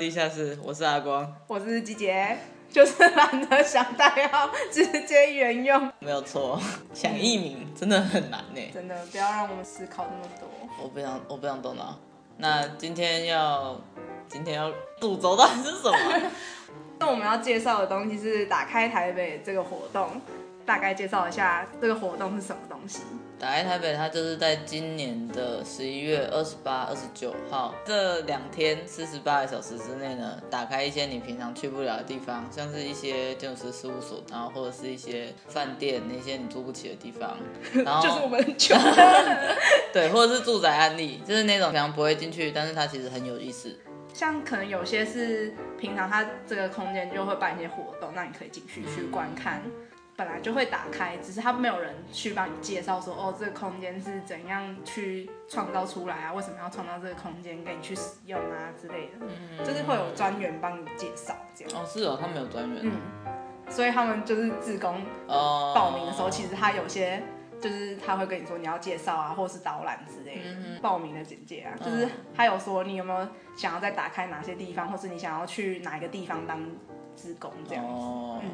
[0.00, 2.34] 地下室，我是阿光，我是季杰，
[2.70, 5.92] 就是 懒得想代号，直接沿用。
[5.98, 6.58] 没有错，
[6.94, 8.62] 想艺名真的很难呢。
[8.72, 10.48] 真的，不要让我们思考那么多。
[10.82, 11.98] 我不想，我不想动脑。
[12.38, 13.78] 那今天要，
[14.26, 16.30] 今天要主轴到底是什么？
[16.98, 20.18] 那我们要介绍的东西是打开台北这个活动。
[20.64, 23.00] 大概介绍一下这个活动是什么东西。
[23.40, 37.34] 打开台北，它就是在今年的十一月二十八、二十九号这两天四十八个小时之内呢，打开一些你平常去不了的地方，像是一些建筑师事务所，然后或者是一些饭店那些你住不起的地方，
[37.82, 38.76] 然后就是我们穷
[39.90, 43.74] 对，或者是住宅案例，就是那种平常不会进去，但是它其实很有意思。
[44.12, 49.62] 像可能有些是平常它这个空间就会办一些活动，那你可以进去去观看。
[49.64, 49.72] 嗯
[50.20, 56.32] 本来就会打开，只是他没有人去帮你介绍说，哦，这个空间是怎样去创造出来啊？
[56.34, 59.12] 为什么要创造这个空间给你去使用啊之类的？
[59.22, 61.82] 嗯，就是会有专员帮你介绍这样。
[61.82, 62.80] 哦，是哦，他们有专员。
[62.82, 62.92] 嗯，
[63.70, 67.22] 所以他们就是志工报名的时候，其实他有些
[67.58, 70.50] 就是他会跟你说你要介绍啊，或是导览之类的。
[70.50, 76.62] 嗯，报名的简介啊，就是他有说你有没有想要再打开哪些地方，或是你想要去哪一个地方当
[77.16, 77.90] 志工这样子。
[77.90, 78.38] 哦。
[78.42, 78.50] 嗯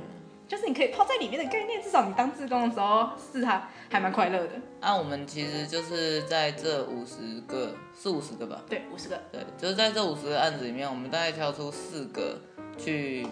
[0.48, 4.50] 就是你可以泡在里面的概念，至少你当志工的时候是还还蛮快乐的。
[4.80, 8.62] 那、啊、我们其实就是在这五十个，四五十个吧？
[8.69, 9.20] 对，五十个。
[9.33, 12.39] 对，就是在这五十个案子里面，我们大概挑出四个
[12.78, 13.27] 去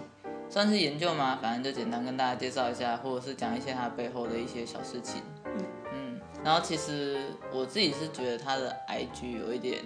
[0.48, 5.22] 算是研究嘛，反正就简单跟大家介绍一下，或者是讲一些它背后的一些小事情。
[5.44, 6.20] 嗯嗯。
[6.42, 9.84] 然后其实我自己是觉得他的 IG 有一点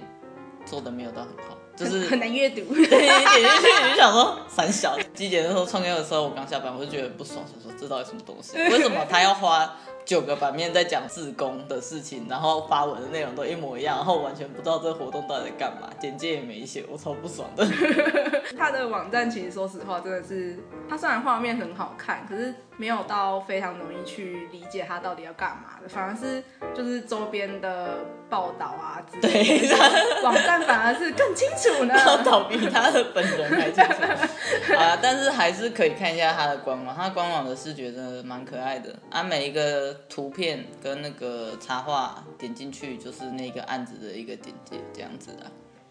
[0.64, 1.57] 做的没有到很好。
[1.78, 4.98] 就是很难阅读，对，点进去你就想说三小。
[5.14, 8.56] 季姐那时候创业的时候，我刚下班，我就觉得不爽，想说这到底什么东西？
[8.56, 9.76] 为什么他要花
[10.08, 17.66] 九个版面在讲自工的事情，然后发文的内容都一模一样，然后完全不知道这个活动到底在干嘛，简介也没写，我超不爽的。
[18.56, 20.58] 他的网站其实说实话真的是，
[20.88, 26.42] 他虽然画面很好看，可是没有到非常容易去理解他到底要干嘛的，反而是
[26.74, 27.98] 就是周边的
[28.30, 31.94] 报道啊之类的，对， 网站反而是更清楚呢。
[32.06, 45.50] 报道比他的本人还清楚啊，但是还是可以看一下他的官网，他官网的视觉真的蛮可爱的啊，每一个图片跟那个插画点进去就是那个案子的一个简介这样子的，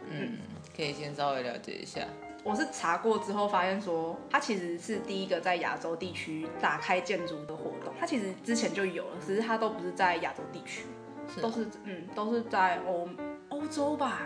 [0.10, 0.38] 嗯，
[0.76, 2.02] 可以先稍微了解一下。
[2.44, 10.86] 我是查过之后发现说，它其实是第一个在亚洲地区打开建筑的活动，它其实之前就有了，只是它都不是在亚洲地区，
[11.34, 11.42] 是。
[11.42, 13.10] 都是嗯都是在欧
[13.50, 14.22] 欧洲吧。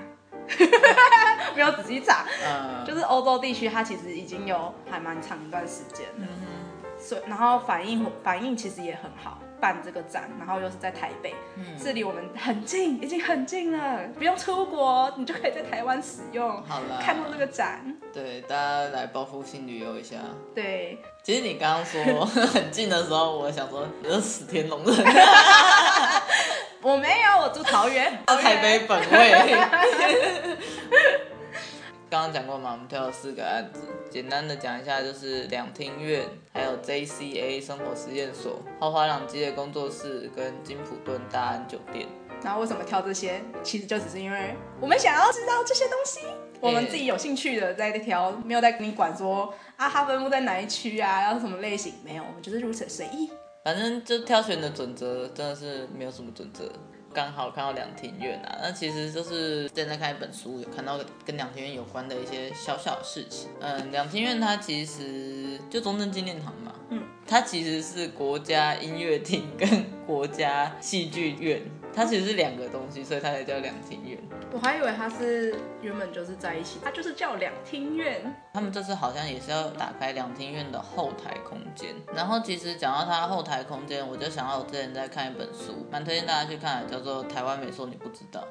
[1.55, 6.27] 没有仔细查，嗯、就是欧洲地区，它其实已经有还蛮长一段时间了，
[6.97, 20.17] 所以、嗯、然后反应反应其实也很好，办这个展，然后又是在台北，嗯、是离我们很近，已经很近了，不用出国，你就可以在台湾使用，好了，看到这个展，对，大家来报复性旅游一下，
[20.55, 24.95] 对，其实你刚刚说很近的时候，我想说你是死天龙人。
[26.83, 29.55] 我没有，我住桃园，台北本位。
[32.11, 33.79] 刚刚讲过嘛，我们挑了四个案子，
[34.09, 42.05] 简单的讲一下，就是两厅院，还有 JCA 生活实验所、豪华朗基的工作室跟金普顿大安酒店。
[42.43, 43.41] 然后为什么挑这些？
[43.63, 46.19] 其实就只是因为我们想要知道这些东西，
[46.59, 53.31] 我们自己有兴趣的在挑，没有在跟你管说啊，哈分布在哪一区啊，要是什么类型，没有，我们就是如此随意。
[53.63, 56.69] 反正就挑选的准则真的是没有什么准则，
[57.13, 63.49] 刚好看到两庭院啊，那其实就是正在看一本书，有看到跟两庭院有关的一些小小的事情。
[63.59, 71.61] 嗯，两庭院它其实就中正纪念堂嘛，嗯，它其实是国家音乐厅跟国家戏剧院。
[71.93, 74.17] 它其实是两个东西，所以它才叫两厅院。
[74.53, 78.33] 我还以为它是原本就是在一起，它就是叫两厅院。
[78.53, 81.95] 他们这次好像也是要打开两厅院的后台空间。
[82.15, 88.41] 然后其实讲到它后台空间，我就想到我之前在看一本书，蛮推荐大家去看的，叫做《台湾美术你不知道》。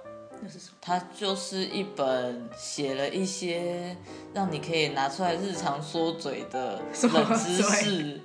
[0.42, 0.76] 那是什么？
[0.80, 3.94] 它就是一本写了一些
[4.32, 6.80] 让你可以拿出来日常说嘴的
[7.12, 8.20] 冷知识。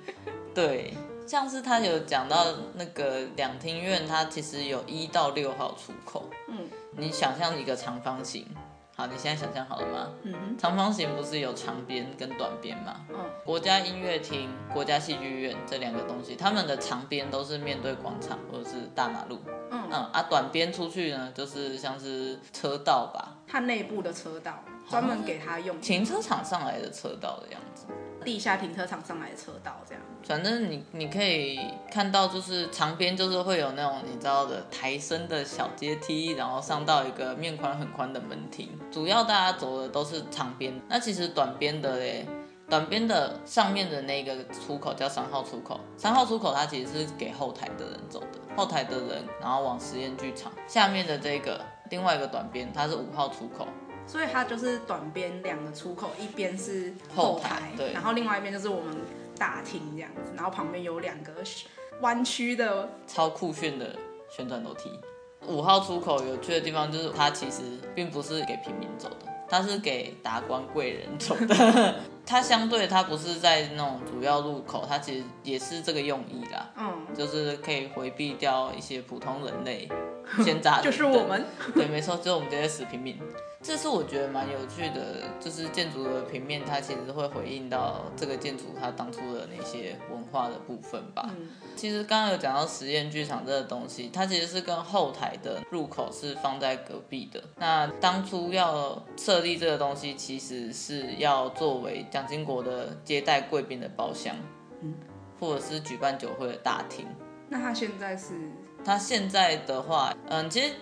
[0.54, 0.94] 对。
[1.26, 6.30] 像是他有讲到那个两厅院，它其实有一到六号出口。
[6.48, 8.46] 嗯，你想象一个长方形，
[8.94, 10.08] 好，你现在想象好了吗？
[10.22, 13.04] 嗯哼，长方形不是有长边跟短边吗？
[13.10, 19.40] 嗯，国家音乐厅、国家戏剧院这两个东西，他们的长边都是面对广场或者是大马路。
[19.70, 23.36] 嗯嗯，啊，短边出去呢，就是像是车道吧？
[23.48, 27.86] 它内部的车道，专门给他用，停车场上来的车道的样子。
[28.26, 30.02] 地下停车场上来的车道这样。
[30.24, 38.68] 反正你你可以看到，就是长边就是会有那种你知道的抬升的小阶梯，然后上到一个面宽很宽的门厅。
[38.90, 42.26] 主要大家走的都是长边，那其实短边的嘞。
[42.68, 50.50] 短边的上面的那个出口叫三号出口，三号出口它其实是给后台的人走的，后台的人然后往实验剧场。
[50.66, 53.68] 下面的这个另外一个短边，它是五号出口，
[54.06, 58.96] 所以它就是短边两个出口，一边是后台，后台对，然后另外一边就是我们
[59.36, 61.32] 大厅这样子，然后旁边有两个
[62.00, 63.96] 弯曲的超酷炫的
[64.28, 64.90] 旋转楼梯。
[65.46, 67.62] 五号出口有趣的地方就是它其实
[67.94, 69.16] 并不是给平民走的。
[69.48, 79.88] 它是给达官贵人走的， 它相对它不是在那种主要路口，它其实也是这个用意啦，嗯，就是可以回避掉一些普通人类，
[80.44, 81.44] 闲杂人就是我们，
[81.74, 83.18] 对，没错，就是我们这些死平民。
[83.62, 91.28] 这是我觉得蛮有趣的，就是建筑的平面，它其实会回应到这个建筑它当初的那些文化的部分吧。
[91.36, 97.42] 嗯、其实刚刚有讲到实验剧场这个东西，它其实是跟后台的入口是放在隔壁的。
[97.56, 104.36] 那当初要设立这个东西，其实是要作为蒋经国的接待贵宾的包厢，
[104.82, 104.94] 嗯，
[105.40, 107.04] 或者是举办酒会的大厅。
[107.48, 108.34] 那它现在是？
[108.86, 110.72] 他现在的话，嗯，其实。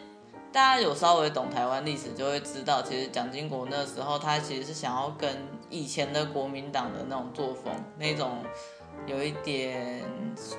[0.52, 5.28] 大家有稍微懂台湾历史，就会知道，其实蒋经国那时候他其实是想要跟
[5.68, 8.36] 以前的国民党的那种作风，那种。
[9.06, 10.02] 有一点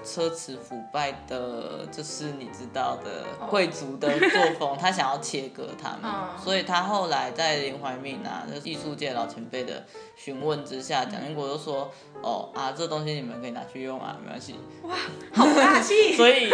[0.03, 9.83] 奢侈腐败的，就是你知道的贵族的作风，他想要切割他们，所以他后来在林怀民啊，就是艺术界老前辈的
[10.15, 14.95] 询问之下，蒋经国就说：“哦啊，这东西你们可以拿去用啊，没关系。”哇，
[15.33, 16.13] 好大气！
[16.15, 16.50] 所以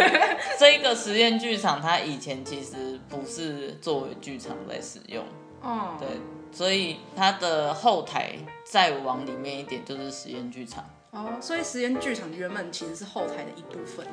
[0.58, 5.22] 这个实验剧场，它以前其实不是作为剧场在使用，
[5.60, 6.08] 哦，对，
[6.50, 8.32] 所以它的后台
[8.64, 10.84] 再往里面一点就是实验剧场。
[11.12, 14.06] 哦，所以实验剧场原本其实是后台的一部分。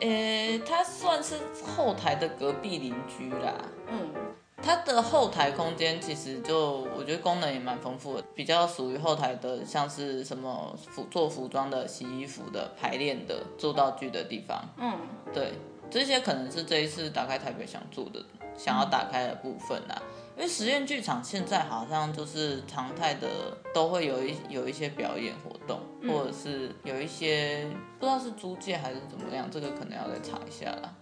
[0.00, 3.54] 呃，它算是后台的隔壁邻居啦。
[3.86, 4.12] 嗯，
[4.60, 14.68] 它的后台空间其实就我觉得功能也蛮丰富的，比较属于后台的，像是什么服做服装的、洗衣服的、排练的、做道具的地方。
[14.76, 14.98] 嗯，
[15.32, 15.52] 对，
[15.88, 18.20] 这些可能是这一次打开台北想做的、
[18.56, 20.02] 想要打开的部分啦。
[20.36, 23.28] 因为实验剧场现在好像就是常态的，
[23.72, 30.92] 都会有一有一些表演活动，或者是有一些不知道是租借还是怎么样，这个可能要再查一下啦。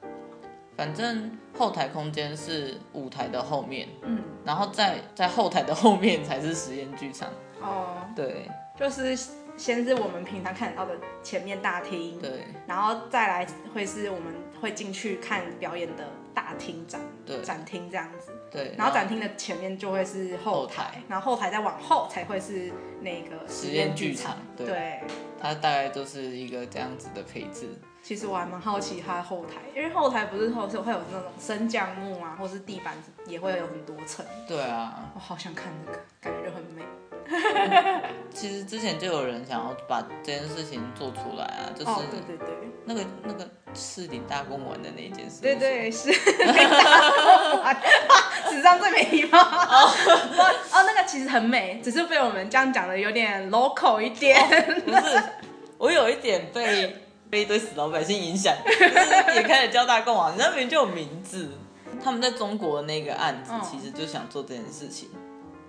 [0.76, 7.28] 反正后台空间是舞台的后面，嗯，然后在在后台的后面才是实验剧场。
[7.60, 9.16] 哦，对，就是
[9.56, 18.32] 先是我们平常看到的前面大厅，对，然后再来会是我们会进去看表演的大厅展，对，展厅这样子。
[18.50, 22.70] 对，然后展厅的前面就会是后台，然后后台再往后才会是
[23.00, 24.36] 那个实验剧场。
[24.56, 25.00] 对，对，
[25.40, 27.68] 它大概就是一个这样子的配置。
[28.02, 32.94] 其实我还蛮好奇它的后台，因为后台不是后是会有那种升降幕啊，或是地板
[33.26, 34.26] 也会有很多层。
[34.46, 36.82] 对啊，我好想看那个，感觉就很美。
[38.34, 42.48] 其实之前就有人想要把这件事情做出来啊，就是哦，对对对，
[42.84, 45.40] 那个那个士林大公园的那件事。
[45.42, 46.12] 对对是，
[48.50, 49.40] 史上最美地方。
[49.40, 49.90] 哦
[50.72, 54.40] 哦，那个其实很美，只是被我们这样讲的有点 local 一点。
[54.40, 54.46] 哦，
[54.84, 55.22] 不是，
[55.78, 56.96] 我有一点被
[57.30, 61.50] 被一堆死老百姓影响，就是也开始叫大贡啊，你那边就有名字。
[62.02, 65.08] 他们在中国的那个案子，其实就想做这件事情。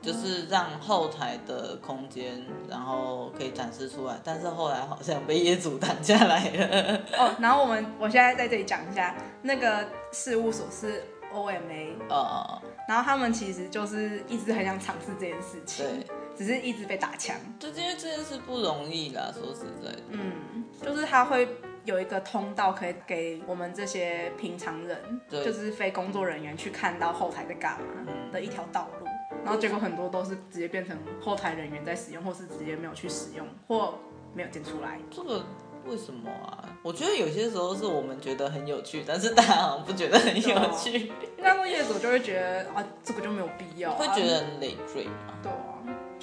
[0.03, 7.01] 就是让后台的空间，然后可以展示出来，但是后来好像被业主挡下来了。
[7.17, 11.01] 哦，然后我们我现在在这里讲一下，那个事务所是
[11.33, 16.05] OMA，哦，然后他们其实就是一直很想尝试这件事情，对，
[16.35, 17.33] 只是一直被打枪。
[17.57, 20.01] 就因为这件事不容易啦，说实在的。
[20.09, 21.47] 嗯，就是他会
[21.85, 27.87] 有一个通道可以给我们这些平常人，对就是非工作人员去看到后台在干嘛
[28.33, 29.02] 的一条道路。
[29.43, 33.95] 然后结果很多都是直接变成后台人员在使用，或是直接没有去使用，或
[34.33, 34.99] 没有剪出来。
[35.11, 35.45] 这个
[35.85, 36.63] 为什么啊？
[36.81, 41.11] 我觉得有些时候是我们觉得很有趣，但是大家好像不觉得很有趣。
[41.37, 45.33] 那么业主就会觉得啊，这个就没有必要，会觉得很累赘嘛。
[45.41, 45.72] 对啊。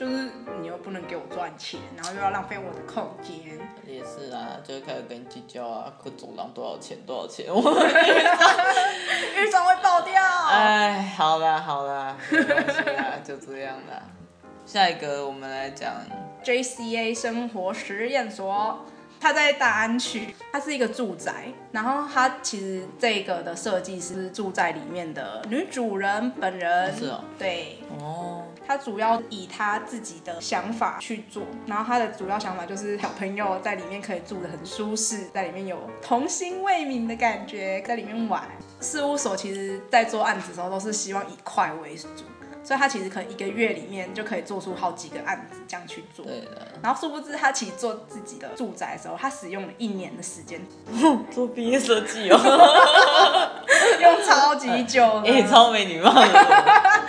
[0.00, 0.30] 就是
[0.62, 3.36] 你又不能给我赚钱，然后又要浪费我的空间。
[3.86, 7.50] 也是啊，就会开始跟你计较啊，可走廊多少钱多少钱，预
[9.50, 10.14] 算会爆掉。
[10.48, 14.02] 哎，好啦好啦，没关系啦，就这样啦。
[14.64, 15.92] 下一个我们来讲
[16.42, 18.78] JCA 生活实验所，
[19.20, 26.96] 它在大安区，它是一个住宅，然后它其实这个的设计师住在里面的女主人本人。
[26.96, 27.22] 是哦。
[27.38, 27.80] 对。
[27.98, 28.39] 哦。
[28.70, 38.48] 他主要以他自己的想法去做，然后他的主要想法就是小朋友在里面可以住得很舒适，在里面有童心未泯的感觉，在里面玩。
[38.80, 42.06] 事务所其实在做案子的时候都是希望以快为主。
[42.70, 46.24] 所以他其实可能一个月里面就可以做出好几个案子这样去做。
[46.24, 46.68] 对的。
[46.80, 50.64] 然后殊不知他其实做自己的住宅的时候，他使用了一年的时间
[51.32, 52.38] 做毕业设计哦，
[54.00, 55.04] 用超级久。
[55.26, 56.28] 哎、欸，超没礼貌的。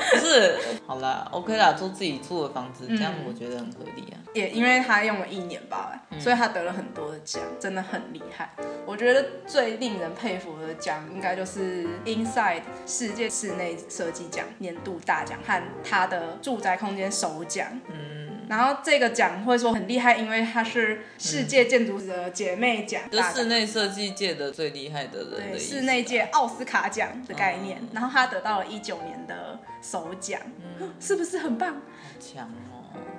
[0.10, 4.18] 不是，好啦，OK 啦，做自己住的房子，这样我觉得很合理啊。
[4.34, 8.50] 也因为他用了一年吧，所以他得了很多的奖，真的很厉害。
[8.86, 17.68] 我觉得最令人佩服的奖，应该就是 Inside 世界室内设计奖年度大奖和他的住宅空间首奖。
[17.90, 18.22] 嗯。
[18.50, 25.38] 然后这个奖会说很厉害，因为它是世界建筑师的姐妹奖，就室内设计界的最厉害的人的。
[25.52, 27.78] 对，室内界奥斯卡奖的概念。
[27.80, 30.42] 嗯、然后他得到了一九年的首奖，
[30.82, 31.76] 嗯、 是不是很棒？
[31.76, 32.71] 好强哦！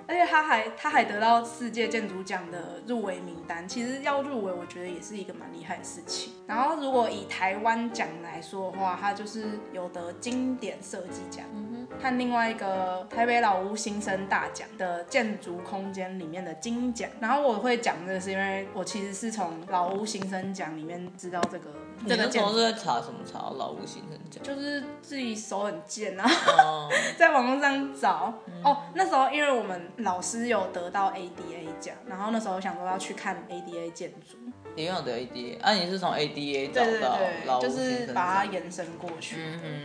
[0.06, 6.32] 而且他还他还得到世界建筑奖的入围名单，其实要入围，我觉得也是一个蛮厉害的事情。
[6.46, 17.08] 然后如果以台湾奖来说的话，他就是有得经典设计奖，嗯哼，和另外一个台北老屋新生大奖的建筑空间里面的金奖。
[17.20, 21.70] 然后我会讲这个，是因为我其实是从老屋新生奖里面知道这个。
[22.04, 23.20] 这个时候是在查什么？
[23.24, 24.42] 查老屋新生奖？
[24.42, 26.28] 就是自己手很贱啊，
[26.58, 28.34] 哦、 在网络上找。
[28.48, 29.90] 嗯、哦，那时候因为我们。
[29.98, 34.36] 老师有得到 ADA 奖，然后那时候想说要去看 ADA 建筑，
[34.74, 35.60] 你有得 ADA？
[35.60, 37.98] 啊，你是从 ADA 找到老屋新生奖？
[37.98, 39.36] 就是把它延伸过去。
[39.38, 39.84] 嗯嗯。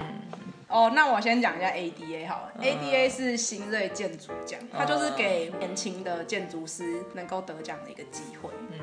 [0.70, 2.52] 哦，那我先讲一下 ADA 好了。
[2.58, 8.50] 嗯、ADA 是新锐建筑奖，它就是给年轻的建筑师能够得奖的一个机会。
[8.72, 8.80] 嗯。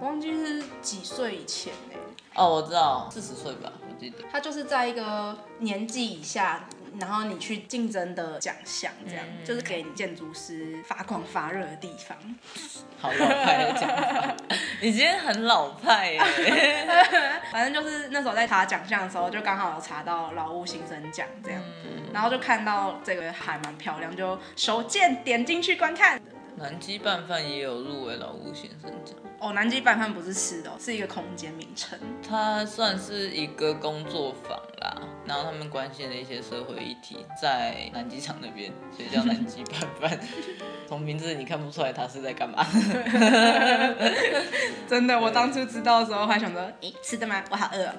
[0.00, 1.98] 我忘记是几岁以前呢？
[2.34, 4.18] 哦，我知道，四十岁吧，我记得。
[4.30, 6.68] 它就是在一个年纪以下。
[7.00, 12.16] 然后你去竞争的奖项，这样、嗯、就是给你建筑师发光发热的地方。
[12.98, 14.34] 好老派的讲法，
[14.80, 16.20] 你今天很老派耶。
[17.52, 26.20] 反正就是那时候在查奖项的时候，就刚好有查到劳务新生奖这样，嗯、然后就看到这个还蛮漂亮，就手贱点进去观看。
[26.56, 29.16] 南极拌饭也有入围老屋先生奖。
[29.40, 31.98] 哦，南极拌饭不是吃的，是一个空间名称。
[32.26, 34.96] 它算是一个工作坊啦，
[35.26, 40.18] 然后他们关心的一些社会议题，在南机场那边，所以叫南极拌饭。
[40.86, 42.64] 从名字你看不出来他是在干嘛。
[44.88, 47.42] 真的，我当初知道的时候还想着，诶，吃的吗？
[47.50, 47.92] 我好饿。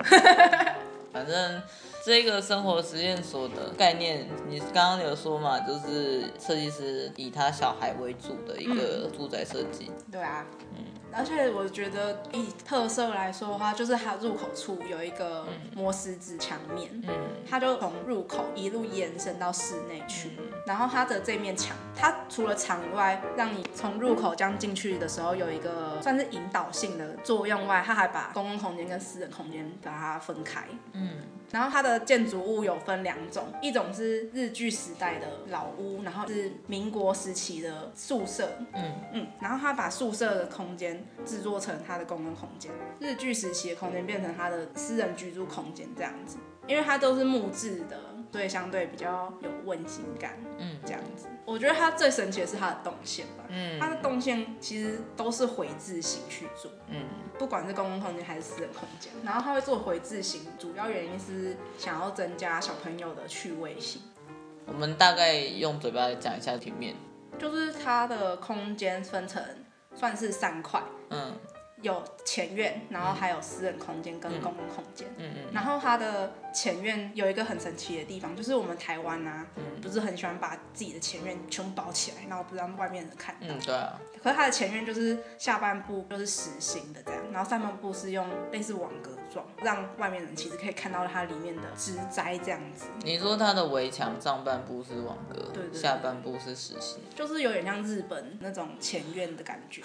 [1.11, 1.61] 反正。
[2.05, 9.87] 这个生活实验所的概念，你刚刚有说嘛，就是设计师以他小孩为主的一个住宅设计。
[9.87, 10.45] 嗯、对啊，
[10.77, 10.85] 嗯，
[11.15, 17.13] 而且我觉得以特色来说的话，就是它入口处有一个磨石子墙面，嗯，
[17.49, 20.31] 它就从入口一路延伸到室内去。
[20.37, 31.19] 嗯、然后它的这面墙，它除了墙以外，让你从入口这样进去的时候有一个算是引导性的作用外，它还把公共空间跟私人空间把它分开，嗯。
[31.51, 38.91] 然后它的建筑物有分两种，一种是日据时代的老屋，然后是民国时期的宿舍，嗯。
[39.13, 47.99] 嗯，然后他把宿舍的空间制作成它的公共空间，日据时期的空间变成他的私人居住空间这样子，因为它都是木质的。
[48.31, 51.27] 所以相对比较有温馨感，嗯，这样子。
[51.45, 57.05] 我觉得它最神奇的是它的动线吧，嗯，它的动线其实都是回字形去做，嗯，
[57.39, 64.01] 不管是公共空间还是私人空间，然后它会做回字形，主要原因是想要增加小朋友的趣味性。
[64.65, 66.93] 我们大概用嘴巴来讲一下平面，
[67.39, 69.41] 就是它的空间分成
[69.95, 71.33] 算是三块，嗯。
[71.81, 75.07] 有前院，然后还有私人空间跟公共空间。
[75.17, 75.53] 嗯嗯。
[75.53, 79.45] 然后它的前院有一个很神奇的地方，就是我们台湾啊，
[79.83, 83.47] 不是很喜欢把自己的前院全部包起来，然后不让外面人看到。
[83.47, 83.99] 嗯，对啊。
[84.23, 92.85] 可是它的前院就是下半部就是实心的这样，然后上半部是用类似网格状，让外面人其实可以看到它里面的植栽这样子。
[93.03, 99.81] 你说它的围墙上半部是网格，对，对，下半部是实心，就是有点像日本那种前院的感觉。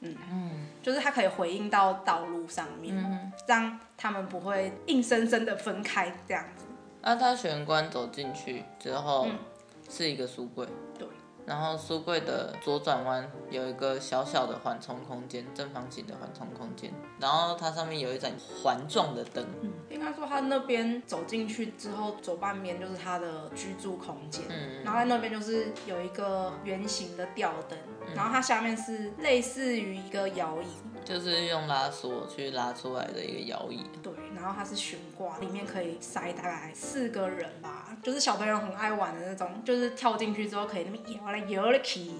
[0.00, 6.66] 嗯，就是它可以回应到道路上面，嗯、让他们不会硬生生的分开这样子。
[7.00, 9.28] 那它玄关走进去之后，
[9.88, 10.66] 是一个书柜。
[11.44, 11.48] 对。
[11.48, 16.92] 然后书柜的左转弯有一个小小的缓冲空间，正方形的缓冲空间。
[17.20, 18.32] 然后它上面有一盏
[18.62, 19.44] 环状的灯。
[19.60, 24.42] 嗯，应该说它那边走进去之后，左半边就是它的居住空间。
[24.48, 24.82] 嗯。
[24.82, 27.78] 然后在那边就是有一个圆形的吊灯。
[28.06, 28.14] 嗯。
[28.14, 30.66] 然后它下面是类似于一个摇椅。
[31.04, 33.84] 就是用拉锁去拉出来的一个摇椅。
[34.02, 42.10] 对，然然后它是悬挂，里面可以塞大概四个人吧，就是小朋友很爱玩的那种，就是跳进去之后可以那么摇来摇去，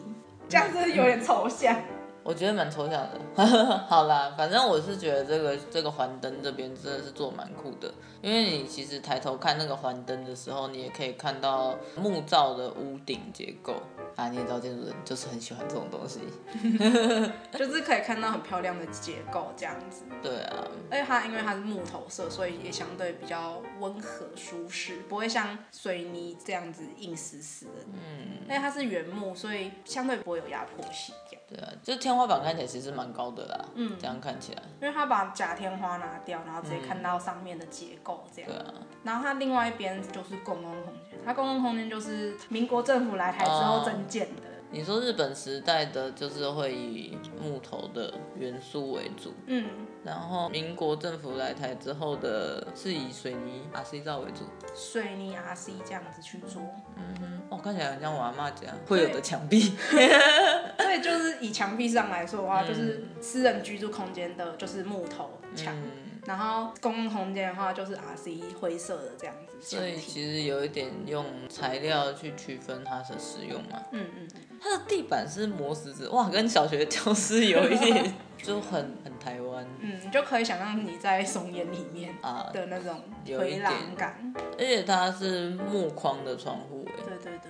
[0.48, 1.76] 这样子有点抽象。
[2.24, 3.20] 我觉得蛮抽象的，
[3.86, 13.74] 好啦，反正我是觉得这个这个环灯这边真的是做蛮酷的，因为你其实抬头看那个环灯的时候，你也可以看到木造的屋顶结构。
[14.16, 16.20] 啊，你也知道建筑人就是很喜欢这种东西
[17.58, 20.04] 就是可以看到很漂亮的结构这样子。
[20.22, 27.72] 对啊，而且它因为它是木头色，所以也相对比较温和舒适，不会像水泥这样子硬死死的。
[27.92, 31.12] 嗯，而且它是原木，所以相对不会有压迫性。
[31.54, 33.64] 对啊，就天花板看起来其实蛮高的啦。
[33.74, 38.50] 嗯，这样看起来，因为他把假天花拿掉，然后直接看到上面的结构这样。
[38.50, 44.53] 对啊，然后它另外一边就是公共空间，它公共空间就是民国政府来台之后增建的。
[44.74, 49.64] 哦你说日本时代的就是会以木头的元素为主，嗯，
[50.04, 56.60] 然后民国政府来台之后的是以水泥 RC 造为主，水泥 RC 这样子去做，
[56.96, 59.60] 嗯哼，哦，看起来很像我阿嬷家会有的墙壁
[60.78, 65.72] 所以就是以墙壁上来说的话，就是私人居住空间的就是木头墙。
[65.76, 65.90] 嗯
[66.26, 69.54] 然后公共空间的话，就是 RC 灰色的这样子。
[69.60, 73.80] 所以其实有一点用材料去区分它的使用嘛。
[73.92, 74.28] 嗯嗯。
[74.60, 79.66] 它的地板是磨石子，哇，跟小学教室有一点 就很很台湾。
[79.80, 84.32] 嗯，你就可以想象你在松烟里面啊的那种回廊感。
[84.58, 87.02] 而且它是木框的窗户，哎。
[87.04, 87.40] 对对对对。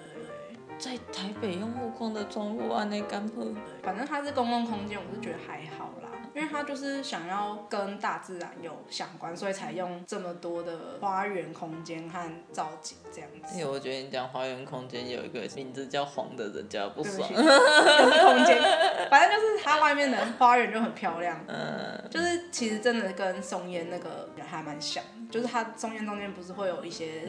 [0.76, 3.46] 在台北用木框的窗户啊，那干破。
[3.82, 6.03] 反正它是公共空间，我是觉得还好啦。
[6.34, 13.58] 因为他就是想要跟大自然有相关，所以才用这么多的花园空间和造景这样子。
[13.58, 17.28] 因为我觉得你讲花园空间有一个名字叫黄的人家不爽。
[17.28, 18.60] 就是空间，
[19.08, 21.38] 反正就是它外面的花园就很漂亮。
[21.46, 25.02] 嗯，就是其实真的跟松烟那个还蛮像，
[25.34, 27.22] 就是它中间中间不是会有一些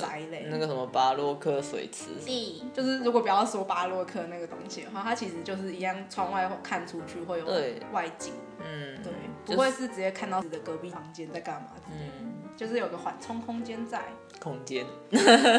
[0.00, 2.04] 宅类，那个什么巴洛克水池。
[2.18, 7.44] 是，就是如果不要说巴洛克那个东西的话，它其实就是一样，窗外看出去会有
[7.92, 8.32] 外景。
[8.64, 9.12] 嗯，对，
[9.44, 11.68] 不会是直接看到你的隔壁房间在干嘛？
[11.92, 14.04] 嗯，就是有个缓冲空间在。
[14.40, 14.86] 空间，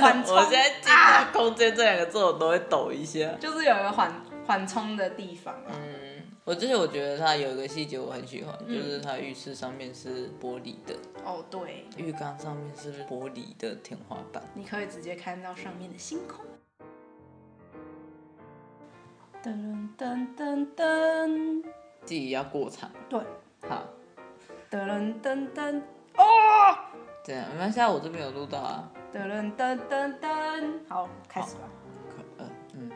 [0.01, 0.33] 缓冲。
[0.35, 3.31] 我现在听到“空间”这两个字，我都会抖一下。
[3.39, 4.11] 就是有一个缓
[4.47, 5.53] 缓冲的地方。
[5.67, 6.10] 嗯，
[6.43, 10.95] 我之前我觉得它有一个细节我很喜欢，就是它浴室上面是玻璃的。
[11.23, 11.85] 哦，对。
[11.97, 16.43] 浴缸上面是玻璃的天花板，你可以直接看到上面的星空。
[19.43, 21.63] 噔噔噔噔。
[22.03, 23.19] 自己要过场，对，
[23.69, 23.83] 好，
[24.71, 25.81] 噔噔噔噔，
[26.17, 26.75] 哦，
[27.23, 30.19] 这样，没关系，我这边有录到啊，噔噔噔噔。
[30.19, 31.69] 噔，好，开始吧，
[32.73, 32.91] 嗯，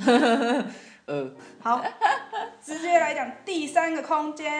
[0.00, 0.66] 嗯，
[1.12, 1.84] 呃，好，
[2.64, 4.50] 直接来讲第三个空间，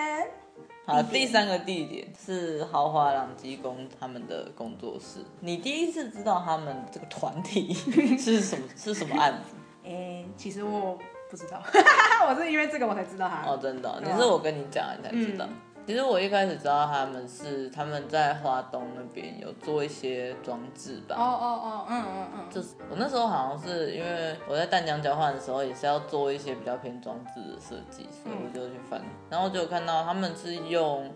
[0.85, 7.73] 好，第三个地点是豪华朗基工他们的工作室，你第一次知道他们这个团体
[8.21, 9.55] 是什么是什么案子？
[9.85, 10.99] 哎、欸，其实我。
[11.31, 11.63] 不知道，
[12.29, 13.51] 我是因为这个我才知道他。
[13.51, 15.47] 哦，真的，你是我跟你讲你才知道。
[15.49, 21.17] 嗯、其实我一开始知道他们是他们在华东那边有做一些装置吧。
[21.19, 22.51] 哦哦哦，嗯嗯嗯。
[22.51, 31.11] 就是我那时候好像是因为我在淡江交换的时候，也是要做一些比较偏装置的设计，所以我就去翻，嗯、然后就看到他们是用。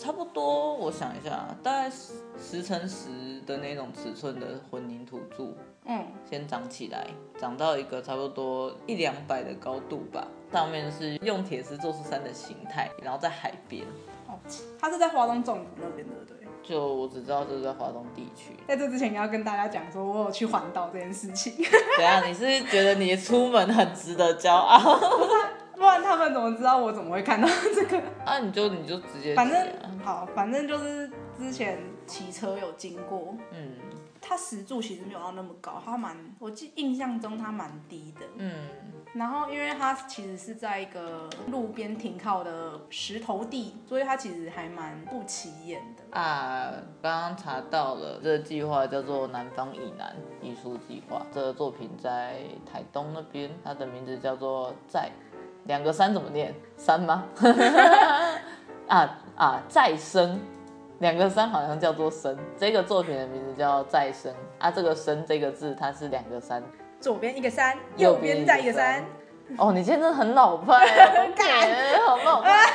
[0.00, 5.56] 差不多，我想一下，大概十十乘十的那种尺寸的混凝土柱，
[5.88, 7.06] 嗯，先长起来，
[7.38, 10.26] 长到一个差不多一两百的高度吧。
[10.52, 13.84] 上面是用铁丝做出山的形态，然后在海边。
[14.26, 14.38] 哦，
[14.78, 16.38] 它是在华东纵谷那边，对不对？
[16.62, 18.52] 就我只知道这是在华东地区。
[18.66, 21.54] 在这之前，你要跟大家讲说，我有去环岛这件事情。
[21.96, 24.98] 对啊，你是觉得你出门很值得骄傲？
[25.74, 28.02] 不然他们怎么知道我怎么会看到这个？
[28.24, 29.36] 啊，你就你就直接、啊。
[29.36, 29.66] 反正
[30.04, 33.72] 好，反正就是之前骑车有经过，嗯，
[34.28, 38.68] 它石柱其实没有到那么高，它蛮，我记印象中它蛮低的，嗯。
[39.14, 46.18] 然后因为它其实是在一个路边停靠的石头地，所以它其实还蛮不起眼的。
[46.18, 55.10] 啊，刚刚查到了，这个计划叫做南方以南艺术计划，这个作品在台东那边，它的名字叫做在。
[55.64, 56.54] 两个山怎么念？
[56.78, 57.26] 山吗？
[58.88, 59.62] 啊啊！
[59.68, 60.40] 再生，
[60.98, 62.36] 两个山好像叫做生。
[62.56, 64.70] 这个作品的名字叫再生啊。
[64.70, 66.62] 这个生这个字，它是两个山，
[67.00, 69.04] 左边一个山，右边再一个山。
[69.56, 72.04] 哦，你现在真的很老派啊！
[72.06, 72.66] 好老派。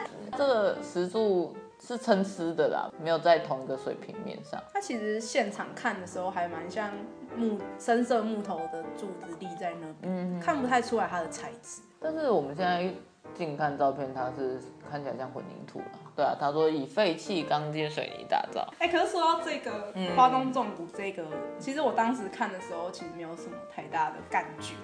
[0.36, 4.62] 这个石柱是参差的啦，没有在同一个水平面上。
[4.72, 6.90] 它其实现场看的时候还蛮像
[7.36, 11.82] 木深色木头的柱子立在那边，嗯、看不太出来它的材质。
[12.00, 12.90] 但是我们现在
[13.36, 15.84] 近看照片，它是看起来像混凝土了。
[16.14, 18.66] 对啊，他说以废弃钢筋水泥打造。
[18.78, 21.24] 哎、欸，可是说到这个、嗯、花东纵谷这个，
[21.58, 24.74] 其实我当时看的时候，其实没有什么太大的感觉。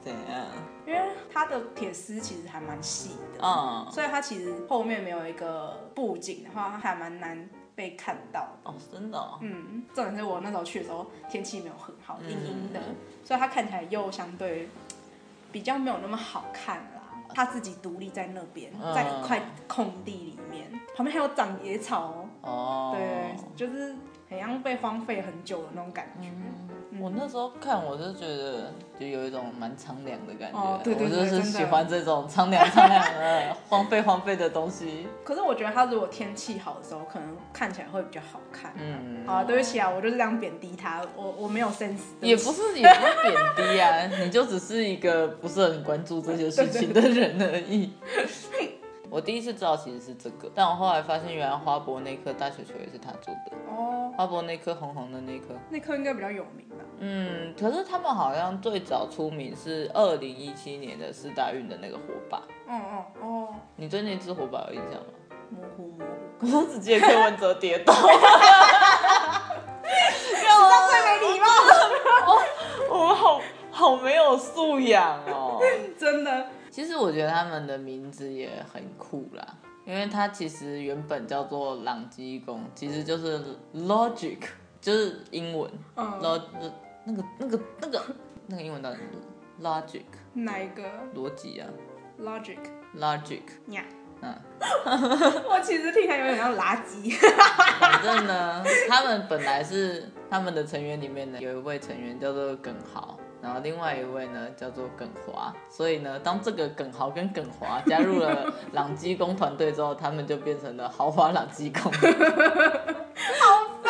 [0.00, 0.46] 怎样？
[0.86, 1.00] 因为
[1.32, 8.46] 它的铁丝其实还蛮细的，嗯，所以它其实后面没有一个布景的话，还蛮难被看到。
[8.62, 9.38] 哦，真的、哦。
[9.42, 12.80] 嗯，重点是我那时候去的时候天气没有很好，阴阴的，
[13.24, 14.68] 所以它看起来又相对
[15.50, 16.95] 比较没有那么好看啦。
[17.36, 22.94] 他自己独立在那边，在一块空地里面，旁边还有长野草哦。
[22.94, 22.96] Oh.
[22.96, 23.94] 对，就是
[24.30, 26.30] 很像被荒废很久的那种感觉。
[26.30, 26.65] 嗯、
[27.00, 30.58] 我那时候看，我就觉得就有一种蛮苍凉的感觉。
[30.58, 35.06] Oh, 对对对，我就是喜欢这种苍凉苍凉的荒废荒废的东西。
[35.24, 38.72] 可是我觉得它如果天气好的时候，可能看起来会比较好看。
[38.76, 41.98] 嗯，好，对不起啊，我就是这样贬低他，我我没有 sense。
[42.20, 47.92] 也不是也不是贬低啊，你就只是一个不是很关注这些事情的人而已。
[49.10, 53.52] 我第一次知道其实是这个，但我后来发现原来花博那颗大雪球也是他做的。
[53.68, 56.84] 哦，花博那颗红红的那颗，那颗应该比较有名吧？
[56.98, 62.42] 嗯，可是他们好像最早出名是二零一七年的四大运的那个火把。
[62.68, 65.06] 嗯嗯哦，你对那只火把有印象吗？
[65.50, 66.04] 模糊模
[66.40, 67.92] 糊， 我只记得柯文哲跌倒。
[67.94, 71.46] 哈这最没礼貌。
[72.90, 73.40] 我们好
[73.70, 75.60] 好没有素养哦，
[75.98, 76.46] 真的。
[76.76, 79.42] 其实我觉得他们的名字也很酷啦，
[79.86, 83.42] 因为它其实原本叫做朗基公，其实就是
[83.74, 84.40] logic，
[84.78, 85.70] 就是英文。
[85.94, 86.06] 嗯。
[86.20, 86.42] log
[87.06, 88.02] 那个那个那个
[88.48, 88.90] 那个英文叫
[89.62, 90.02] logic。
[90.34, 90.82] 哪一个？
[91.14, 91.66] 逻辑啊。
[92.20, 92.58] logic。
[92.94, 93.40] logic。
[93.68, 93.82] 呀。
[94.20, 94.38] 嗯。
[95.48, 97.10] 我其实听起来有点像垃圾。
[97.80, 103.18] 反正呢，他们本来是他们的成员里面呢，有一位成员叫做耿豪。
[103.46, 111.82] 然后另外一位呢叫做耿华，所以呢，当这个耿豪跟耿华加入了朗基公团队之后，他们就变成了豪华朗基公。
[111.92, 112.00] 好
[113.84, 113.88] 废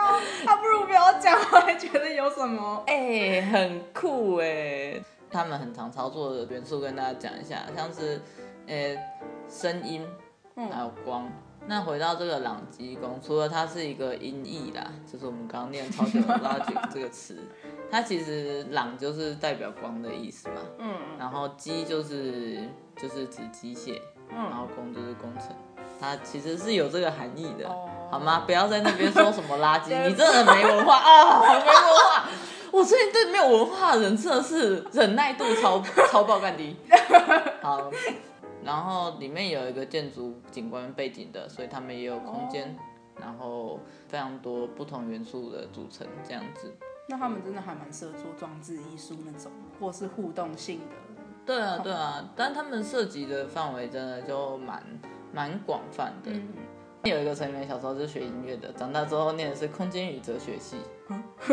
[0.00, 0.18] 哦！
[0.46, 2.82] 他不如不要讲，我还觉得有什么？
[2.86, 4.98] 哎、欸，很酷哎！
[5.30, 8.18] 他们很常操作的元素跟大家讲一下，像是
[8.66, 8.96] 呃
[9.50, 10.08] 声音，
[10.56, 11.24] 还有光。
[11.24, 11.32] 嗯
[11.66, 17.38] 那回到这个朗基公，除了它是一个音译啦，就是我们刚刚念超久的 logic 这个词，
[17.90, 25.54] 它其实朗就是代表光的意思嘛，嗯，然后机就是就是指机械，嗯，然后工就是工程，
[26.00, 28.42] 它其实是有这个含义的，哦、好吗？
[28.46, 32.28] 不要在那边说什么垃圾，你真的没文化啊，没文化，
[32.72, 36.76] 我最近对没有文化的人真的是忍耐度超超爆干低，
[37.62, 37.90] 好。
[38.64, 46.74] 然后里面有一个建筑景观背景的，所以他们也有空间，哦、然后非常多不同元素的组成这样子。
[47.06, 50.94] 那他们真的还蛮适合做装置艺术那种，或是互动性的。
[51.46, 54.82] 对啊，对啊，但他们涉及的范围真的就蛮
[55.32, 56.30] 蛮广泛的。
[56.30, 56.48] 嗯
[57.04, 60.78] 有一个成员小时候是学音乐的，长大之后念的是空间与哲学系。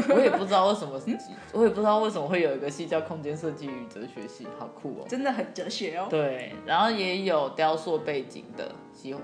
[0.08, 1.14] 我也不知道为什么 是，
[1.52, 5.06] 我也不知道为什么会有一个系叫空间设计与哲学系，好酷哦！
[5.10, 6.08] 真的很哲学哦。
[6.10, 8.72] 对，然后也有雕塑背景的，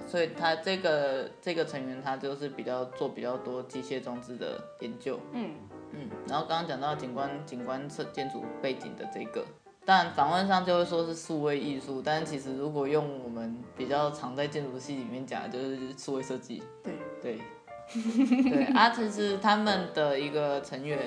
[0.06, 5.18] 所以他这个这个成员他就是比较做比较多机械装置的研究。
[5.32, 5.52] 嗯
[5.98, 9.44] 嗯，然后刚刚讲到景观景观设建筑背景的这个。
[9.86, 16.62] 但访问上就会说是数位艺术，但是其实如果用我们比较常在建筑系里面讲，就是数位设计。
[16.84, 17.40] 对对
[18.44, 21.00] 对，啊，其实他们的一个成员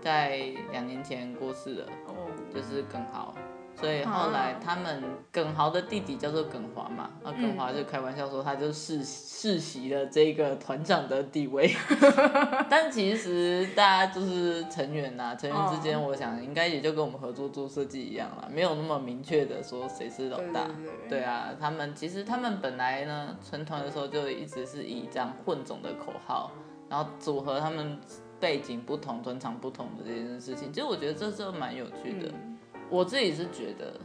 [0.00, 0.38] 在
[0.72, 2.14] 两年前过世了，哦，
[2.52, 3.34] 就是耿豪。
[3.76, 11.70] 所以后来他们耿豪的弟弟叫做耿华嘛，然后耿华就开玩笑说他就世世袭了这个团长的地位，
[12.70, 20.66] 但其实大家就是成员呐，成员之间我想应该也就跟我们合作做设计一样啦，没有那么明确的说谁是老大。
[21.08, 26.52] 对啊，他们其实他们本来呢成团的时候就一直是以这样混种的口号，
[26.88, 27.98] 然后组合他们
[28.38, 32.30] 背景不同、专长不同的这件事情，其实我觉得这就蛮有趣的。
[32.94, 34.00] 我自己是觉得，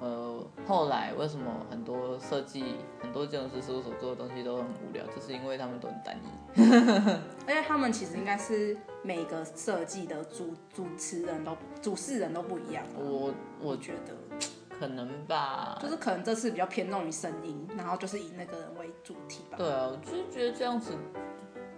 [0.00, 6.60] 呃，后来为什么很多设计、很多建筑师事务所做的东西都很无聊，就是因为他们都很单一。
[7.46, 12.84] 而且他们其实应该是每个设计的主主持人都主事人都不一样。
[12.98, 14.12] 我我觉得
[14.76, 19.56] 可能吧，就是可能这次比较偏重于声音，然后就是以那个人为主题吧。
[19.56, 20.94] 对啊，我就是觉得这样子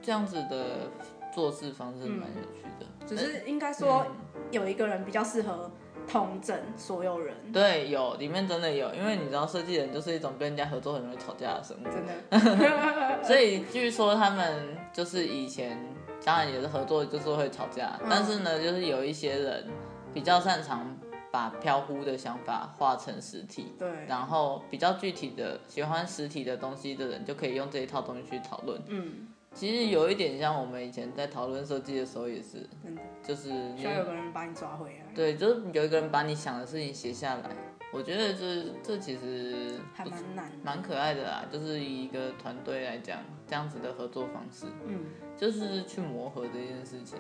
[0.01, 0.91] 这样子的
[1.35, 2.87] 做事方式蛮有趣的。
[3.01, 4.07] 嗯、只是应该说
[4.51, 5.71] 有一个人比较适合。
[6.15, 13.23] 统整所有人，对，有里面真的有，因为你知道设计人就是一种跟人家合作很容易吵架的生物，真的。
[13.27, 15.77] 所以据说他们就是以前
[16.25, 19.67] 当然也是合作，就是会吵架，嗯、但是呢，就是有一些人
[20.13, 20.97] 比较擅长
[21.33, 28.81] 把飘忽的想法化成实体，对，然后比较具体的喜欢实体的东西的人就可以用这一套东西去讨论。
[28.87, 35.15] 嗯，其实有一点像我们以前在讨论设计的时候也是，真的，就是需要有个人把你抓回来。
[35.15, 37.51] 对，就是有一个人把你想的事情写下来。
[37.93, 41.45] 我觉得这这其实还蛮难，蛮可爱的啦。
[41.49, 45.05] 就是以一个团队来讲，这样子的合作方式，嗯，
[45.37, 47.17] 就是去磨合这件事情。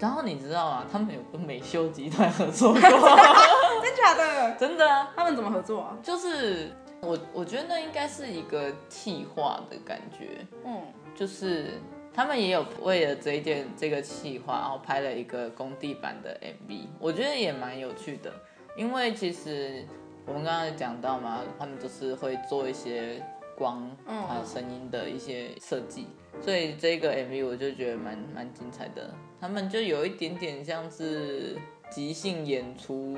[0.00, 2.80] 然后你知道啊，他们有跟美秀集团合作过，
[3.80, 4.56] 真假的？
[4.56, 5.12] 真的啊。
[5.14, 5.96] 他们怎么合作啊？
[6.02, 10.82] 就是我我觉得那应该是一个企划的感觉，嗯，
[11.14, 11.72] 就是
[12.12, 18.32] 他们也有为了这一件这个企划，然后拍了一个工地版的 MV，我觉得也蛮有趣的，
[18.76, 19.84] 因为其实
[20.26, 23.22] 我们刚刚讲到嘛，他们就是会做一些
[23.56, 26.06] 光还有声音的一些设计。
[26.40, 31.56] 所以这个 MV 我就觉得蛮蛮精彩的，他们就有一点点像是
[31.90, 33.16] 即兴演出，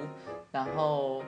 [0.52, 1.22] 然后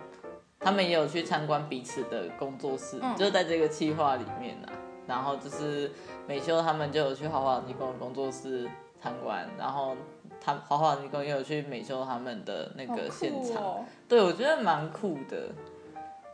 [0.61, 4.73] 他们也有去参观彼此的工作室，嗯、就在这个企划里面啊。
[5.09, 5.91] 然后就是
[6.29, 8.69] 美秀他们就有去豪华尼工工作室
[9.01, 9.97] 参观，然后
[10.41, 15.49] 他豪华尼工也有去美秀他们的那个现场，哦、对，我觉得蛮酷的。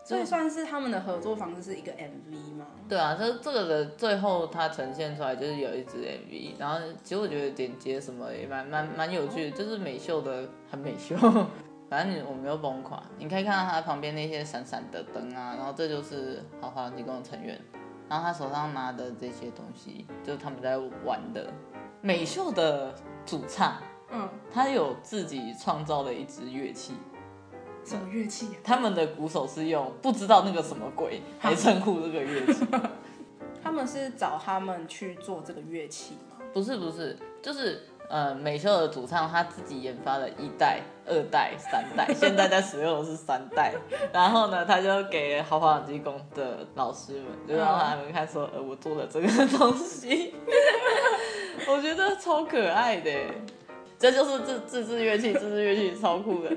[0.06, 2.66] 这算是他们的合作方式是一个 MV 吗？
[2.86, 11.16] 对啊，这这个的最后它呈现出来就是有一支 MV，然后其实我觉得剪接什么也蛮蛮蛮有趣的，就是美秀的很美秀，
[11.88, 17.58] 反正你我没有崩垮，你可以看到它旁边那些闪闪的灯啊，然后这就是豪华提供的成员，
[18.08, 21.52] 然后他手上拿的这些东西就是他们在玩的，
[22.00, 23.74] 美秀的主唱，
[24.10, 26.94] 嗯，他有自己创造了一支乐器。
[27.84, 28.56] 什么乐器啊？
[28.64, 32.66] 他们的鼓手是用不知道那个什么鬼 来称呼这个乐器。
[33.62, 36.36] 他们是找他们去做这个乐器吗？
[36.52, 43.72] 不是不是，就是呃，美秀的主唱他自己研发了一代、二代、三代， 现在在使用的是三代。
[44.12, 50.34] 然后呢，他就给豪华机工的老师们，就让他们看说，呃，我做了这个东西，
[51.66, 53.10] 我觉得超可爱的。
[53.98, 56.50] 这就是自自制乐器，自制乐器超酷的。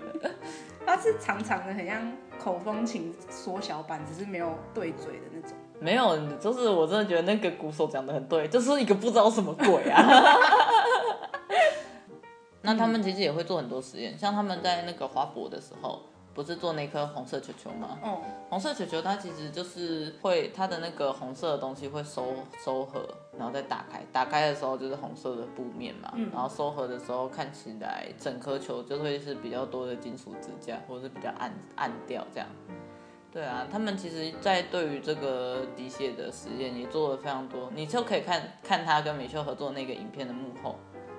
[0.85, 5.51] 它是长长的，很像口风琴缩小版，只是没有对嘴的那种。
[5.79, 10.03] 没有，就是我真的觉得那个鼓手讲的很对，就是一个不知道什么鬼啊。
[12.61, 16.01] 那他们其实也会做很多实验，像他们在那个花博的时候。
[16.37, 17.97] 不是做那颗红色球球吗？
[18.03, 18.15] 嗯，
[18.47, 22.27] 红色球球它其实就是会它的那个红色的东西会收
[22.63, 32.47] 收合，然后再打开，打开的时候就是红色的布面嘛，嗯、然后收合的时候看起来整颗球就会是比较多的金属支架，或者是比较暗暗调这样。
[33.31, 40.75] 对啊，他们其实，在对于这个滴血的实验也做了非常多，你就可以看看他跟米秀合作那个影片的幕后。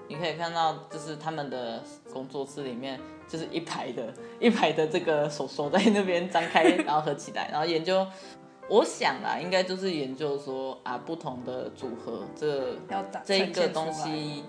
[0.08, 8.06] 你可以看到，就是他们的工作室里面，就是一排的，一排的这个手手在那边张开，然后合起来，然后研究。
[8.70, 12.76] 我想啊，应该就是研究说啊，不同的组合，这
[13.24, 14.44] 这一个东西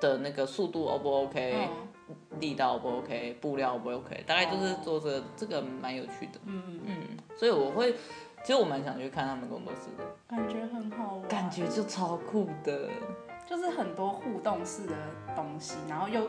[0.00, 1.68] 的那个速度 O 不 OK，
[2.08, 6.40] 嗯、力道 O 不 OK，布料 O 不 OK，大概就是做这个，这个蛮有趣的。
[6.46, 6.96] 嗯嗯嗯，
[7.36, 7.92] 所以我会，
[8.42, 12.88] 其实我蛮想去看他们工作室的，感觉很好玩，感觉就超酷的。
[13.48, 14.94] 就是很多互动式的
[15.34, 16.28] 东西，然后又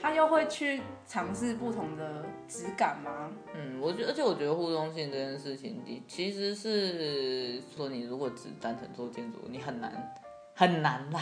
[0.00, 3.30] 他又会去尝试不同的质感吗？
[3.54, 10.14] 嗯，我觉得，而且我觉得互动性这件事情，你其实是说你如果只单纯做建筑，你很难
[10.54, 11.20] 很难啦，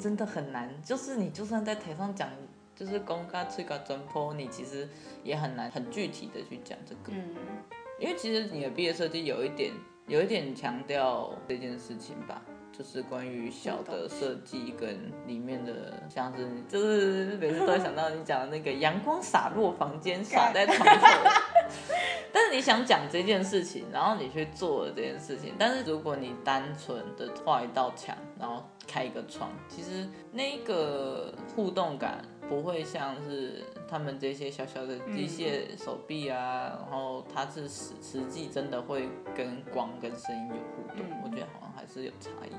[0.00, 0.68] 真的，很难。
[0.82, 2.28] 就是你就算在台上讲，
[2.74, 4.88] 就是公开吹个真波，你其实
[5.22, 7.12] 也很难很具体的去讲这个。
[7.12, 7.36] 嗯，
[8.00, 9.72] 因为其实你的毕业设计有一点
[10.08, 12.42] 有一点强调这件事情吧。
[12.76, 21.30] 就是关于小的设计跟里面的，像是就是每次都会想到你讲的那个阳光洒落房间，洒在床头。
[22.32, 33.62] 但是你想讲这件事情，然后你去做了这件事情，但是如果你单纯的画一道墙，然后开一个窗，其实那个互动感不会像是
[33.94, 41.72] 他们这些小小的机械手臂啊，然后它是实实际真的会跟光跟声音有互动，我觉得好像。
[41.76, 42.52] 还是有差异，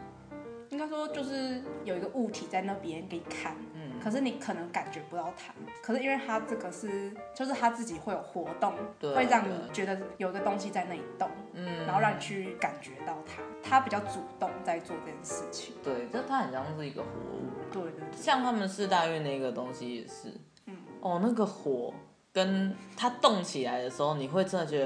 [0.70, 20.40] 应该说就是有一个物体在那边给你看，嗯，可是你可能感觉不到它，可是因为它这个是，就是它自己会有活动，对，会让你觉得有一个东西在那里动，嗯，然后让你去感觉到它，它比较主动在做这件事情，对，就它很像是一个活物，对对对，像他们四大运那个东西也是，嗯，
[21.06, 21.94] 哦，那个火
[22.34, 24.86] 跟它动起来的时候，你会真的觉得，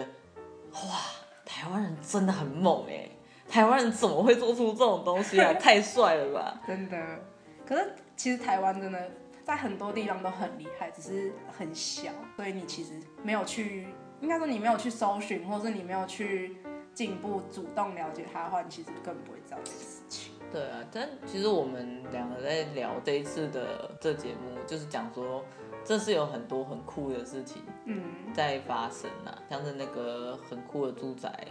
[0.73, 0.99] 哇，
[1.45, 3.09] 台湾人真的很猛哎。
[3.47, 5.53] 台湾人怎么会做出这种东西啊？
[5.55, 6.61] 太帅了吧！
[6.67, 7.19] 真的，
[7.65, 9.09] 可是其实台湾真的
[9.45, 13.87] 在很多地方都很厉害，只是很小，所以你其实没有去，
[14.19, 16.57] 应该说你没有去搜寻，或是你没有去
[16.93, 20.33] 进一步主动了解它的话，你其实根本不会知道这件事情。
[20.51, 25.45] 对啊，但其实我们两个在聊这一次的这节目，就是讲说。
[25.83, 27.61] 这是有很多很酷的事情
[28.33, 31.47] 在发生啊，嗯、像是那个很酷的住宅，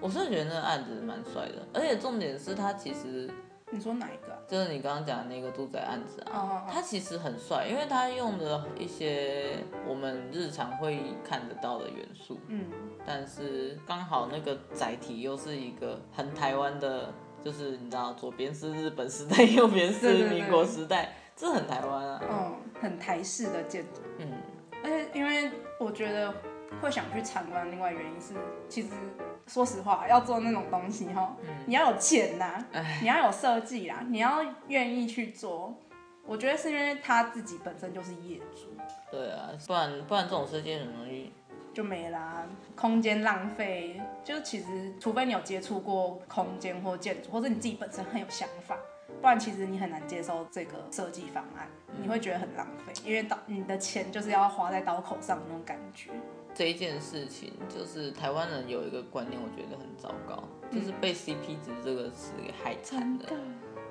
[0.00, 3.28] 我是觉得那个案子蛮帅的，而且重点是他其实，
[3.70, 4.32] 你说哪一个？
[4.46, 9.56] 就是你刚刚讲的那个住宅案子啊，他其实很帅，因为他用的一些
[9.88, 12.66] 我们日常会看得到的元素，嗯，
[13.06, 21.04] 但是刚好那个载体又是一个很台湾的，就是你知道左边是日本时代， 右边是民国时代。
[21.04, 24.32] 对对对这很台湾啊，嗯，很台式的建筑，嗯，
[24.84, 26.32] 而且因为我觉得
[26.80, 28.34] 会想去参观，另外原因是，
[28.68, 28.90] 其实
[29.46, 35.74] 说实话，要做那种东西哈，嗯、你要有钱呐，唉你要有设计啦，你要愿意去做，
[36.26, 38.68] 我觉得是因为他自己本身就是业主，
[39.10, 41.32] 对啊，不然不然这种设计很容易。
[41.74, 48.76] 就没啦，空间浪费，就其实除非你有接触过空间或建筑，或者你自己本身很有想法。
[49.22, 56.10] 不然其实你很难接受这个设计方案，你会觉得很浪费，因为刀你的钱就是要花在刀口上的那种感觉。
[56.52, 63.28] 这一件事情就是台湾人有一个观念，我觉得很糟糕，就是被 CP 值这个词给害惨了。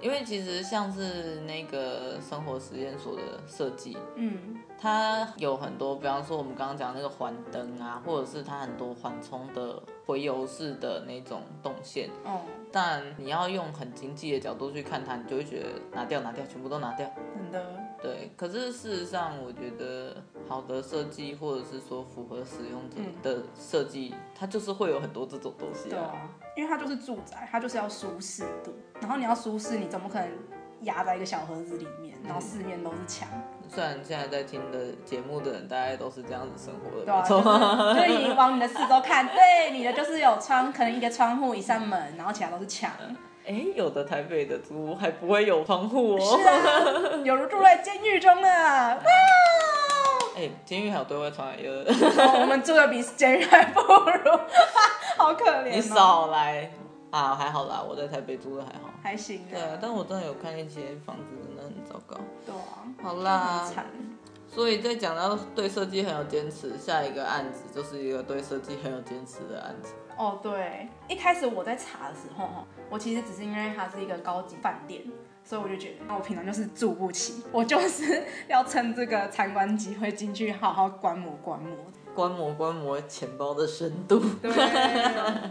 [0.02, 17.81] 因为其实像是那个生活实验所的设计，嗯，它有很多，比方说我们刚刚讲那个环灯啊，或者是它很多缓冲的回游式的那种动线，哦，但你要用很经济的角度去看它，你就会觉得拿掉拿掉，全部都拿掉，真的。
[18.02, 20.16] 对，可是事实上，我觉得
[20.48, 25.92] 好的设计，或者是说符合使用者的设计，嗯、它就是会有很多这种东西啊。
[25.92, 28.74] 对啊，因为它就是住宅，它就是要舒适度。
[29.00, 30.28] 然后你要舒适，你怎么可能
[30.82, 33.30] 压在一个小盒子里面，然后四面都是墙？
[33.34, 37.44] 嗯、 虽然现在在听的节目的人，大概都是这样子生活的，对啊，就是、
[38.10, 42.92] 就你往你的四周看，对，你的就是有窗，可能一个窗户，一扇门，然后其他都是墙。
[43.52, 46.20] 哎，有的台北的租屋还不会有窗户哦。
[46.20, 48.94] 是啊， 有如住在监狱中啊。
[48.96, 49.02] 哇！
[50.38, 51.94] 哎，监狱还有对外窗有的。
[52.42, 54.40] 我们住的比监狱还不如，
[55.18, 55.72] 好可怜。
[55.72, 56.72] 你少来
[57.12, 58.90] 啊，还好啦，我在台北租的还好。
[59.04, 59.46] 还行。
[59.52, 62.16] 对啊，但我真的有看一些房子，真的很糟糕。
[62.46, 62.88] 对啊。
[63.04, 63.64] 好啦。
[63.66, 63.86] 很惨。
[64.54, 69.94] 所以在讲到对设计很有坚持，下一个案子就是一个对设计很有坚持的案子。
[70.18, 75.04] 哦，对，一开始我在查的时候，我其实只是因为它是一个高级饭店，
[75.42, 81.74] 所以我就觉得，那我平常就是住不起，我就是要趁这个参观机会进去好好观摩观摩，
[82.14, 84.20] 观摩观摩钱包的深度。
[84.42, 84.52] 对，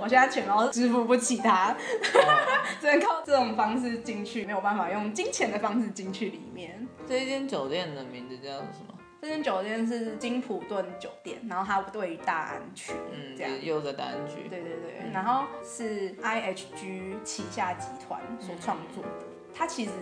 [0.01, 1.75] 我现在钱包支付不起它，
[2.81, 6.87] 只能靠这种方式进去，没有办法用金钱的方式进去里面。
[7.09, 8.94] 这一间酒店的名字叫什么？
[9.23, 19.93] 这间酒店是金普顿酒店，然后它位于大安区，嗯，这样又在大安区，对对对，嗯、然后是 IHG 旗下集团所创作的，嗯、它其实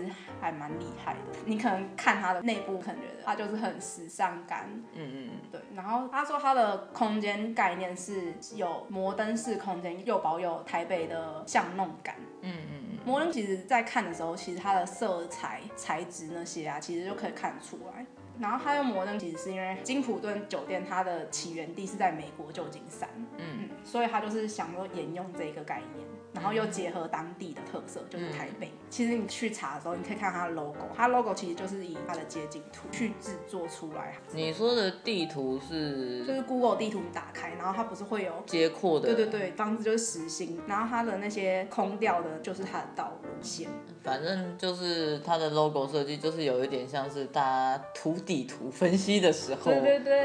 [0.41, 1.39] 还蛮厉害的。
[1.45, 5.61] 你可能看它的内部，可能觉得它就是很时尚感，嗯嗯，对。
[5.75, 12.99] 然后他说它的空间概念是有摩登式空间，又保有台北的巷弄感，嗯嗯嗯。
[13.05, 18.05] 摩登其实在看的时候，其实它的色彩材质那些啊，其实就可以看得出来。
[18.41, 26.07] 然后他用摩登，其实是因为金普顿酒店它的起源地是在美国旧金山，嗯，嗯，所以他就是想说沿用这个概念。
[26.33, 28.67] 然后又结合当地的特色，就是台北。
[28.69, 34.17] 嗯、其实你去查的时候，你可以看它的 logo，它 logo 其实就是以它的街景图去制作出来。
[34.33, 36.25] 你说的地图是？
[36.25, 39.15] 就是 Google 地图你打开，然后它不是会有街廓的？
[39.15, 43.69] 对对对，房子就是实心，然后它的那些空调的，就是它的道路线。
[44.09, 49.71] 反正就是它的 logo 设计，就是有一点像是大家图底图分析的时候，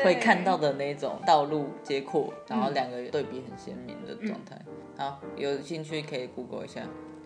[0.03, 4.55] 会看到的那种道路街廓，然后两个对比很鲜明的状态。
[4.65, 6.81] 嗯好，有兴趣可以 Google 一下，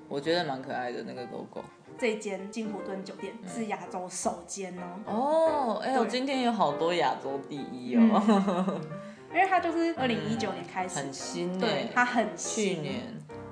[0.07, 1.61] 我觉得蛮可爱的那个 logo。
[1.99, 5.03] 这间金普顿酒店是亚洲首间哦。
[5.05, 8.23] 哦，哎，我今天有好多亚洲第一哦。
[8.29, 8.81] 嗯、
[9.35, 11.59] 因为它就是二零一九年开始，很新。
[11.59, 12.75] 对，它很新。
[12.75, 13.01] 去年，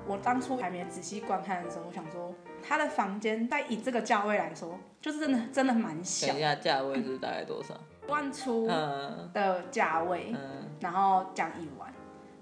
[0.06, 2.32] 我当初还没仔细观看的时候，我想说，
[2.66, 6.26] 它的房间在以这个价位来说，就是真的真的蛮小。
[6.28, 7.74] 等一下，价位是大概多少？
[8.08, 8.66] 万出
[9.32, 11.92] 的价位，嗯、然后讲一晚。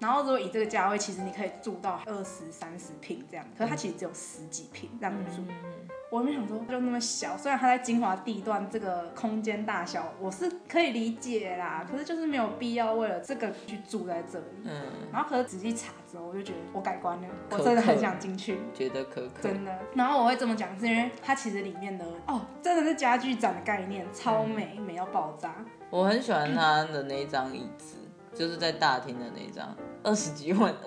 [0.01, 5.43] 然后如果以这个价位，其实你可以住到二十三十平这样，可是它其实只有十几平这样住。
[5.49, 5.55] 嗯、
[6.15, 14.45] 我没想说就那么小，虽然它在精华地段这个空间大小我是可以理解啦，可是就是没有必要为了这个去住在这里。
[14.63, 14.81] 嗯，
[15.13, 19.77] 然后可是仔细查之后，我就觉得我改观了，我真的很想进去，觉得可可真的。
[19.95, 25.53] 然后我会这么讲，是因为它其实里面的哦，真的是家具展的概念，超美，嗯、美到爆炸。
[25.91, 27.97] 我很喜欢它的那一张椅子，
[28.35, 30.75] 就是在大厅的那张，二十几万。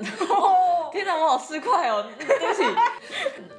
[0.90, 2.06] 天哪，我好市侩哦！
[2.18, 2.64] 对不起，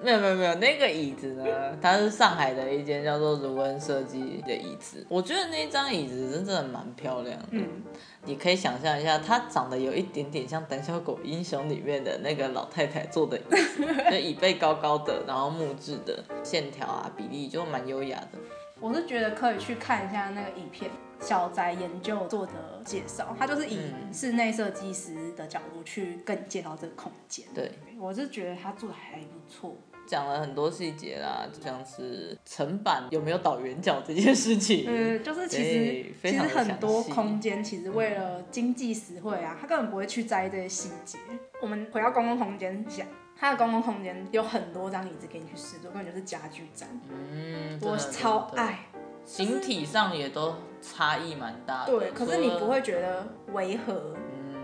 [0.02, 1.44] 没有没有没有，那个椅子呢？
[1.80, 5.06] 它是上海的一间叫做如恩设计的椅子。
[5.10, 7.46] 我觉得那张椅子真的蛮漂亮的。
[7.50, 7.82] 嗯，
[8.24, 18.38] 你可以想象一下，它长得有一点点像《胆小狗英雄》里面的那个老太太坐的椅子， 就椅背高高的，然后木质的线条啊比例就蛮优雅的。
[18.80, 20.90] 我是觉得可以去看一下那个影片。
[21.20, 22.52] 小宅研究做的
[22.84, 23.76] 介绍，他就是以
[24.12, 27.44] 室内设计师的角度去跟你介绍这个空间。
[27.52, 29.74] 对，我是觉得他做的还不错，
[30.06, 34.84] 讲了很多细节啦，就像是层板有没有倒圆角这件事情。
[34.86, 41.18] 嗯，就是其实其实很多空间其实为了经济实惠啊，他根本不会去在意这些细节。
[41.60, 43.04] 我们回到公共空间讲，
[43.38, 46.88] 它的公共空间有很多张椅子给你去试坐，根本就是家具展。
[47.08, 48.80] 嗯，我超爱。
[49.24, 54.16] 形体上也都差异蛮大的，对，可是你不会觉得违和。
[54.16, 54.54] 嗯，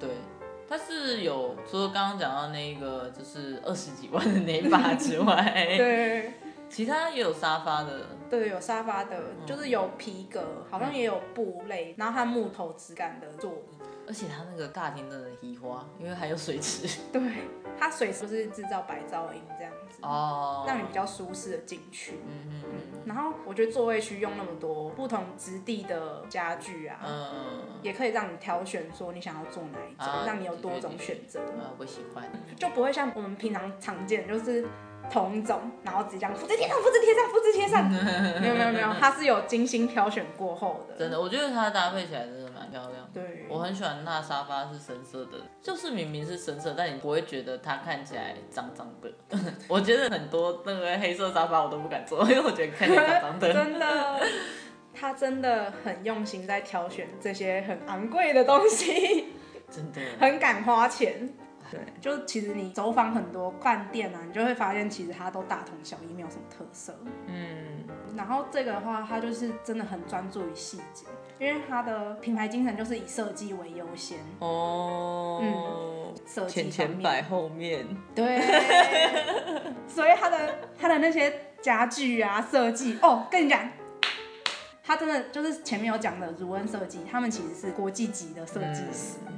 [0.00, 0.08] 对，
[0.66, 6.32] 它是有除了刚刚讲到那个就是二十几万的那一把之 外，对，
[6.70, 13.73] 其他也有沙发的，对，有沙发的，就是有皮革，好像也有布类，然后它木头质感的座椅，
[14.06, 17.22] 而且它那个大厅真的很花，因为还有水池， 对，
[17.78, 22.70] 它水池是制造白噪音这样子，哦，让你比较舒适的进去，嗯嗯。
[23.04, 31.40] 然后我觉得座位区用那么多不同质地的家具啊，嗯，也可以让你挑选说你想要坐哪一种，啊、让你有多种选择。
[31.40, 32.24] 啊，我喜欢，
[32.56, 34.66] 就不会像我们平常常见就是
[35.10, 37.90] 同一种，然后只这样复制贴上、复制贴上、复制贴上。
[38.40, 40.96] 没有没有没有，它是有精心挑选过后的。
[40.96, 43.08] 真的，我觉得它搭配起来真的蛮漂亮。
[43.12, 49.12] 对，我很喜欢它沙发是深色的，就是明明是深色，但你不会觉得它看起来脏脏的。
[49.68, 53.52] 我觉得很多那个黑色沙发我都不敢坐， 因为我觉得看起来脏脏的。
[53.54, 54.20] 真的，
[54.92, 59.32] 他真的很用心在挑选这些很昂贵的东西，
[59.70, 61.32] 真的很敢花钱。
[61.74, 66.96] 对，就其实你走访很多饭店啊，你就会发现其实它都大同小异，没有什么特色。
[67.26, 67.84] 嗯，
[68.16, 71.04] 然后这个的话，它就是真的很专注于细节，
[71.40, 74.18] 因为它的品牌精神就是以设计为优先。
[74.38, 77.84] 哦，嗯，设计前前摆后面。
[78.14, 78.40] 对，
[79.88, 83.68] 所以它的它的那些家具啊设计，哦，跟你讲，
[84.84, 89.18] 它真的就是前面有讲的如恩设计，他们其实是国际级的设计师。
[89.26, 89.33] 嗯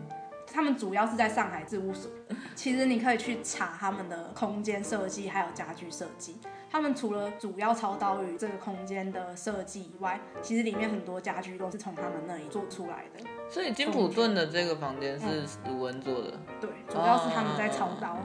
[0.57, 2.11] 他们主要是在上海事务所，
[2.54, 6.38] 其实你可以去查他们的空间设计，还有家具设计。
[6.70, 13.22] 他们除了主要操刀于这个空间的设计以外，其实里面很多家具都是从他们那里做出来的。
[13.50, 16.32] 所以金普顿的这个房间是卢恩做的。
[16.59, 18.16] 对，主要是他们在操刀，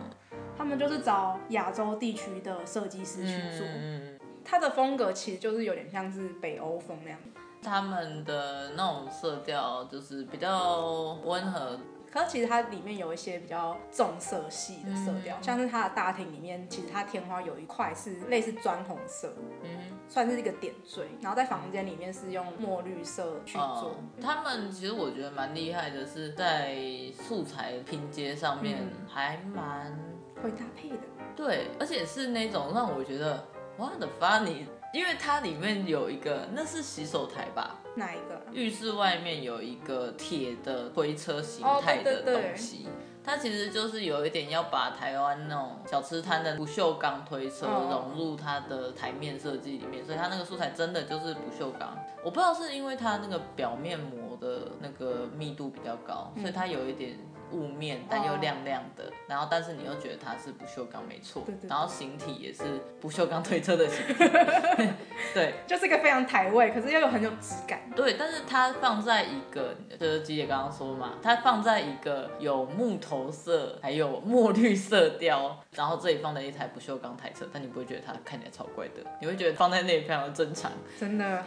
[0.57, 3.67] 他们就是找亚洲地区的设计师去做。
[3.67, 7.19] 嗯，他的风格其实就是有点像是北欧风那样。
[7.61, 11.77] 他们的那种色调就是比较温和。
[12.12, 19.34] 可是其实它里面有一些比较重色系的色调，嗯、像是它的大厅里面，其实它天花有一块是类似砖红色，
[19.64, 19.70] 嗯，
[20.09, 21.07] 算是一个点缀。
[21.22, 23.64] 然后在房间里面是用墨绿色去做。
[23.64, 26.76] 哦、他们其实我觉得蛮厉害的，是在
[27.14, 29.97] 素材拼接上面还蛮
[30.43, 30.97] 会搭配的。
[31.34, 33.47] 对，而且是那种让我觉得
[33.78, 34.68] 哇的发你。
[34.93, 37.77] 因为它里面有一个，那是洗手台吧？
[37.95, 38.41] 哪一个？
[38.51, 42.91] 浴室外面有一个铁的推车形态的东西，哦、对对对，
[43.23, 51.97] 它其实就是有一点要把台湾那种小吃摊的不锈钢推车融入它的台面设计里面，所以它那个素材真的就是不锈钢。
[52.23, 57.17] 我不知道是因为它那个表面膜的那个密度比较高，所以它有一点。
[57.52, 61.43] 雾面，但又亮亮的，哦、然后但是你又觉得它是不锈钢，没错。
[61.45, 62.64] 对对对，然后形体也是
[62.99, 64.14] 不锈钢推车的形体，
[65.34, 67.80] 对，就是一个非常台味，可是又有很有质感。
[67.95, 80.72] 对，但是它放在一个，就是吉姐刚刚说嘛，它放在一个有木头色，还有墨绿色调，然后这里放在一台不锈钢台车，但你不会觉得它看起来超怪的，你会觉得放在那里非常的正常。
[80.99, 81.43] 真的。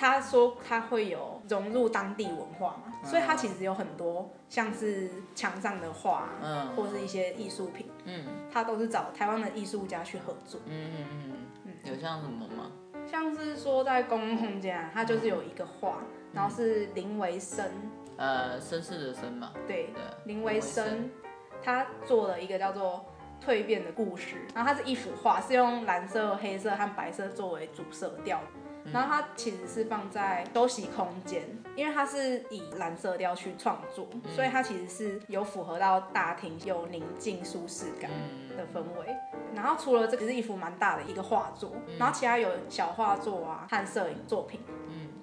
[0.00, 11.32] 他说他会有融入当地文化嘛，嗯、所以他其实有很多像是墙上的画，嗯，或是一些艺术品，嗯，他都是找台湾的艺术家去合作，嗯嗯嗯
[11.66, 12.72] 嗯，有像什么吗？
[13.06, 17.70] 像是说在公共空间，他就是有一个画，嗯、然后是林维生，
[18.16, 21.10] 呃，绅士的绅嘛，对，对林维生，
[21.62, 23.04] 他做了一个叫做
[23.44, 24.36] 蜕变的故事。
[24.54, 28.40] 然后它是一幅画，是用蓝色、黑色和白色作为主色调。
[28.92, 31.42] 然后它其实是放在休息空间，
[31.76, 38.10] 因为它是以蓝色调去创作，所以它其实是有符合到大厅有宁静舒适感
[38.56, 39.14] 的氛围。
[39.54, 44.60] 然后除了这个是一幅蛮大的一个画作，然后其他有小画作啊和摄影作品。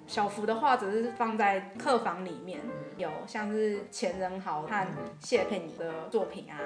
[0.06, 2.60] 小幅的画只是放在客房里面，
[2.96, 4.86] 有像是钱仁豪和
[5.20, 6.56] 谢佩妮的作品啊。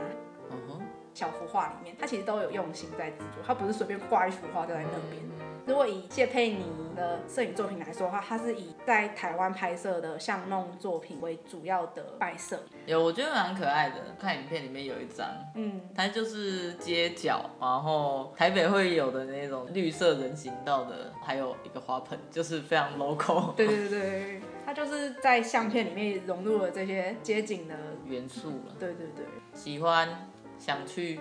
[1.15, 5.23] 小幅画里面，他其实都有用心在制作，他不是随便挂一幅画就在那边。
[5.65, 6.65] 如果以谢佩妮
[6.97, 12.59] 的摄影作品来说的话，它是以在台湾拍摄的巷弄作品为主要的摆设。
[12.85, 13.97] 有，我觉得蛮可爱的。
[14.19, 23.55] 看影片里面有一张，嗯，它就是街角，然后台北会有的那种绿色人行道的，还有一个花盆，就是非常 local。
[23.55, 28.75] 对对对，它就是在相片里面融入了这些街景的元素了。
[28.81, 30.29] 对对对，喜欢，
[30.63, 31.19] 想去。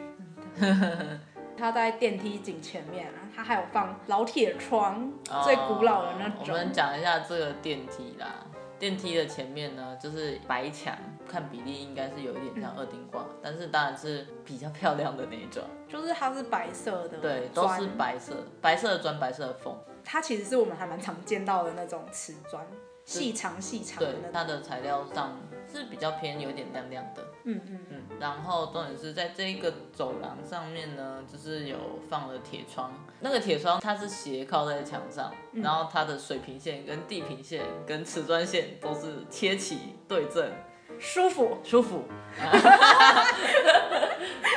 [1.58, 5.12] 它在电梯井前面啊，它还有放老铁窗，
[5.44, 6.38] 最古老的那种。
[6.42, 8.46] 我们讲一下这个电梯啦，
[8.80, 10.96] 电梯的前面呢，就是白墙，
[11.28, 15.64] 看比例应该是有一点像二丁挂，嗯、但是当然是比较漂亮的那一种。
[15.88, 19.76] 就是它是白色的，对，都是白色，白色的砖，白色的缝。
[20.04, 22.66] 它其实是我们还蛮常见到的那种瓷砖。
[23.04, 25.38] 细长细长的，对，它的材料上
[25.72, 28.02] 是比较偏有点亮亮的，嗯嗯嗯。
[28.20, 31.78] 然后重点是在这一个走廊上面呢，就是有
[32.10, 40.52] 放了铁窗，那个铁窗它是斜靠在墙上，嗯、然后它的水平线跟地平线跟瓷砖线都是贴齐对正，
[41.00, 42.04] 舒服舒服，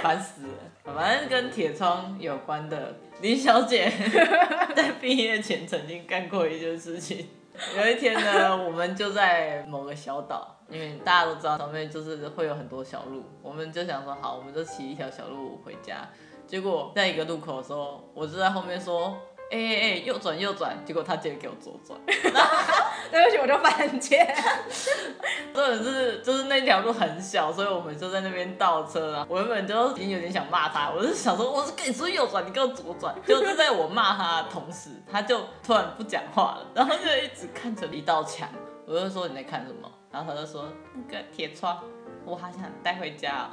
[0.02, 0.52] 烦死了。
[0.94, 3.90] 反正跟铁窗有关的，林小姐
[4.76, 7.26] 在毕业前曾经干过一件事情。
[7.78, 16.06] 有一天呢，我们就在某个小岛，因为大家都知道上面就是会有很多小路，我们就想说好，我们就骑一条小路回家。
[16.46, 19.16] 结果在一个路口的时候，我就在后面说。
[19.50, 24.26] 哎哎哎，右转右转，结果他直接给我左转， 对不起，我就犯贱。
[25.54, 29.26] 重点是就是那条路很小，所以我们就在那边倒车啊。
[29.28, 33.14] 我原本就已经有点想骂他，我是想说我是跟你说右转，你给我左转。
[33.24, 38.48] 就是在我骂他的同时，他就突然不讲话了，然后就一直看着一道墙。
[38.86, 39.88] 我就说你在看什么？
[40.14, 41.82] 然后他就说那个铁窗，
[42.24, 43.50] 我好想带回家哦。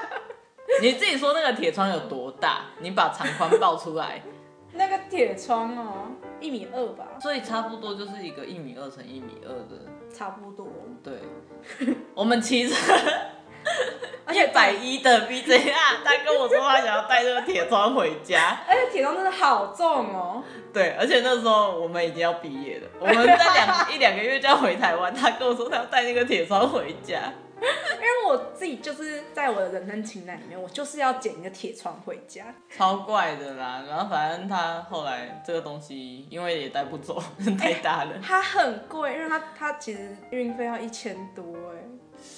[0.80, 2.62] 你自己说那个铁窗有多大？
[2.80, 4.22] 你把长宽报出来。
[4.72, 6.06] 那个铁窗哦，
[6.40, 10.66] 一米二吧，所以差不多就是一个一米二乘一米二的，差不多。
[11.02, 11.20] 对，
[12.14, 12.66] 我们骑
[14.32, 15.72] 着一百一的 BJR，
[16.04, 20.42] 他跟我说他想要带这个铁窗回家， 而且铁窗真的好重哦。
[20.72, 27.32] 对，而且那时候我们已经要毕业了，我们在两 一两个月就要回台湾，他跟我说他要带那个铁窗回家。
[27.56, 33.82] 因为我自己就是在我的人生清单里面，我就是要捡一个铁窗回家，超怪的啦。
[33.88, 37.22] 然后反正他后来这个东西，因为也带不走，
[37.58, 38.10] 太大了。
[38.10, 41.83] 欸、它很贵，因为它它其实运费要一千多哎。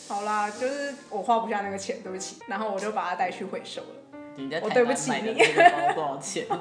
[0.08, 2.38] 好啦，就是我花不下那个钱，对不起。
[2.46, 3.88] 然后我就把它带去回收了。
[4.62, 5.32] 我对不起你。
[5.94, 6.46] 多少钱？
[6.50, 6.56] 我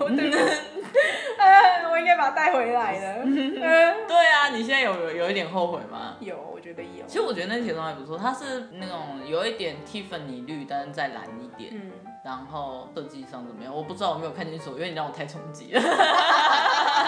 [1.92, 3.24] 我应该把它带回来的。
[4.08, 6.16] 对啊，你现在有有有一点后悔吗？
[6.22, 7.06] 有，我觉得有。
[7.06, 11.72] 其实我觉得那铁窗还不错，它是那种有一点蒂芙尼绿，但是再蓝一点。
[11.74, 11.92] 嗯。
[12.24, 13.76] 然后设计上怎么样？
[13.76, 15.82] 我不知道，我没有看清楚，因为你让我太冲击了。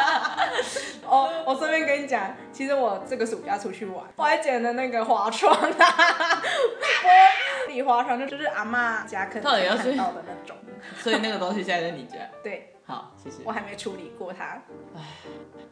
[2.52, 6.42] 其实我这个暑假出去玩，我还捡了那个花窗啊，
[7.68, 10.56] 玻璃花窗，就是阿妈家可能看到的那种。
[11.02, 12.18] 所以那个东西现在在你家？
[12.44, 12.74] 对。
[12.88, 13.44] 好，谢谢。
[13.44, 14.46] 我还没处理过它。
[14.96, 15.02] 唉，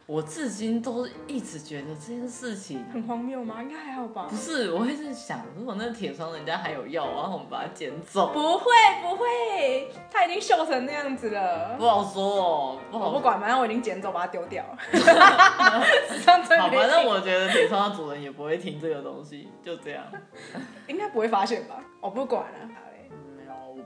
[0.04, 3.62] 我至今都一直觉得这件事情很荒谬吗？
[3.62, 4.26] 应该还好吧。
[4.28, 8.34] 不是，我会在想，如果那个铁窗人家还有药，然后我们把它捡走。
[8.34, 8.66] 不会，
[9.00, 11.74] 不会，它已经锈成那样子了。
[11.78, 13.06] 不好说哦，不好。
[13.06, 14.62] 我不管，反正我已经捡走，把它丢掉
[14.92, 20.04] 反正我觉得铁窗的主人也不会听这个东西，就这样。
[20.86, 21.82] 应该不会发现吧？
[22.02, 22.68] 我不管了。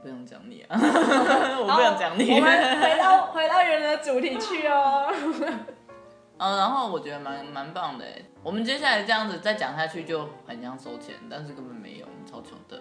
[0.03, 0.76] 不想讲你啊！
[1.61, 2.32] 我不想讲你。
[2.34, 5.12] 我们回到 回到原来的主题去哦。
[6.38, 8.05] 嗯，然后我觉得蛮蛮棒的。
[8.42, 12.80] 我们接下来这样子再讲下去就很像收钱，但是根本没有，超穷的。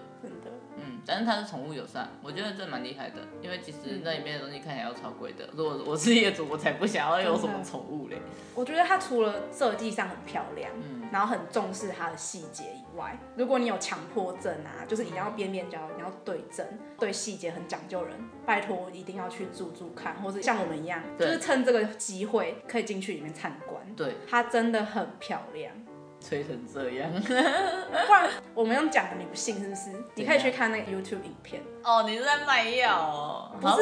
[1.09, 3.15] 但是它是宠物友善，我觉得这蛮厉害的。
[3.41, 5.49] 因为其实那里面的东西看起来要超贵的。
[5.53, 8.21] 如果我是业主，我才不想要有什么宠物嘞。
[8.53, 16.63] 我觉得它除了设计上很漂亮，嗯，然后很重视它的细节以外，如果你有强迫症啊，就是一定要边边角角，你要对症，
[16.99, 23.81] 对细节很讲究人，拜托一定要去住住看，或者像我们一样，就是趁这个机会可以进去里面参观。
[23.95, 25.73] 对，它真的很漂亮。
[26.21, 29.91] 吹成这样， 不然我们用讲的你不信是不是？
[30.15, 31.61] 你可以去看那个 YouTube 影片。
[31.83, 33.51] 哦，你是在卖药哦？
[33.59, 33.75] 不是，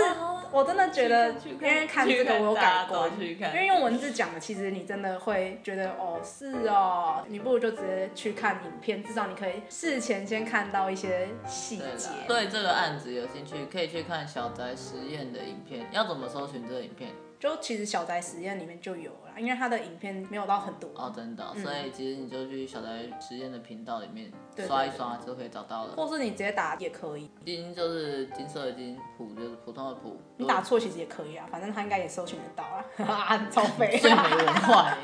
[0.51, 12.09] 我真的觉得，因为看这个我有改观，因为用文字讲的，其实你真的会觉得哦，是哦，你不如就直接去看影片，至少你可以事前先看到一些细节。
[12.27, 15.87] 对这个案子有兴趣，可以去看小宅实验的影片。
[15.91, 17.09] 要怎么搜寻这个影片？
[17.39, 24.31] 就其实小宅实验里面就有了，因为他的影片没有到很多哦，真的，嗯、所以其实你就去小宅实验的频道里面
[24.67, 27.29] 刷一刷就可以找到了，或是你直接打也可以。
[27.45, 33.37] 金就是金色的金，普就是普通的普，你打错其实也可以啊，反正他应该也搜寻得到啊。
[33.51, 34.97] 超肥，最没文化，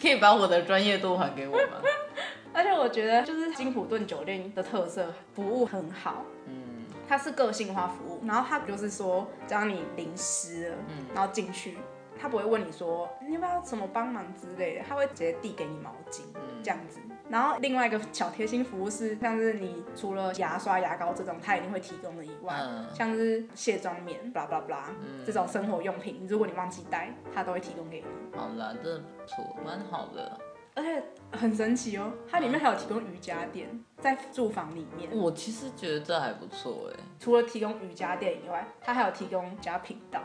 [0.00, 1.80] 可以把我的专业度还给我吗？
[2.52, 6.24] 而且我觉得就是金普顿酒店的特色，服务很好。
[6.46, 6.63] 嗯。
[7.08, 11.78] 它是个性化服务，然后它就是说，只要你淋湿了，嗯，然后进去，
[12.20, 17.00] 他不会问你说你要不要什么帮忙之类的，他会直接递给你毛巾，嗯，这样子。
[17.28, 28.38] 然后另外一个小贴心服务是，像是你除了牙刷、牙膏这种，他一定会提供的以外，嗯，像是卸妆棉、blah blah blah，嗯，这种生活用品，如果你忘记带，他都会提供给你。
[28.38, 30.38] 好啦，这不错，蛮好的。
[30.74, 33.68] 而且很神奇哦，它里面还有提供瑜伽垫，
[34.00, 35.08] 在住房里面。
[35.12, 37.00] 我其实觉得这还不错哎。
[37.20, 40.20] 除了提供瑜伽垫以外，它还有提供瑜伽频道，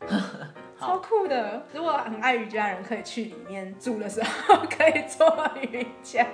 [0.78, 1.64] 超酷的。
[1.72, 5.26] 如果很爱瑜伽的人，可以去里面住的时候 可以做
[5.62, 6.26] 瑜伽。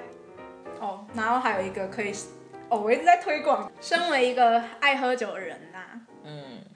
[0.81, 2.13] 哦，然后还有一个可以，
[2.71, 3.71] 哦，我一直在推广。
[3.81, 6.01] 身为一个爱喝酒的人呐、啊。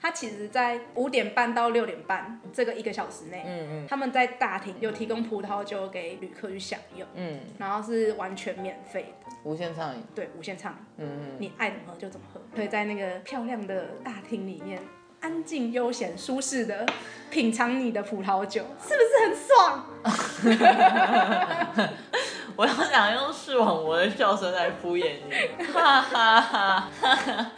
[0.01, 14.81] 他其实，在五点半到六点半这个一个小时内，嗯嗯，他们在大厅有提供葡萄酒给旅客去享用，嗯，然后是完全免费的，无限畅饮，对，无限畅饮，嗯嗯，你爱怎么喝就怎么喝，可以在那个漂亮的大厅里面，
[15.21, 16.85] 安静、悠闲、舒适的
[17.31, 19.85] 品尝你的葡萄酒，是不是很爽？
[22.57, 26.79] 我要想用视网膜的笑声来敷衍你，哈哈哈
[27.15, 27.51] 哈。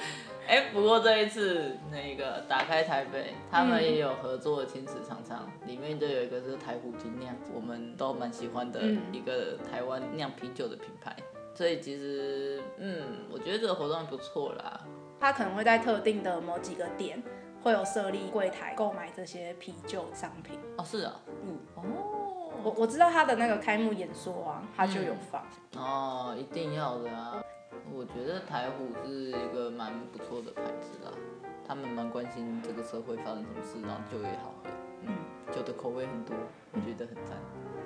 [0.48, 8.82] 哎、欸，不过这一次那个打开台北，他们也有合作的青池常常，里面就有一个是台虎精酿，我们都蛮喜欢的
[9.12, 11.14] 一个台湾酿啤酒的品牌。
[11.54, 14.80] 所以其实，嗯，我觉得这个活动还不错啦。
[15.20, 17.22] 他可能会在特定的某几个点
[17.62, 20.58] 会有设立柜台购买这些啤酒商品。
[20.78, 21.84] 哦，是啊，嗯，哦，
[22.64, 25.44] 我我知道他的那个开幕演说啊，他就有放。
[25.76, 27.44] 嗯、哦，一定要的啊。
[27.94, 31.12] 我觉得台虎是一个蛮不错的牌子啦，
[31.68, 34.70] 他们蛮关心这个社会发生什么事，然后酒也好喝，
[35.04, 35.16] 嗯，
[35.54, 36.36] 酒的口味很多，
[36.74, 37.38] 我觉得很赞。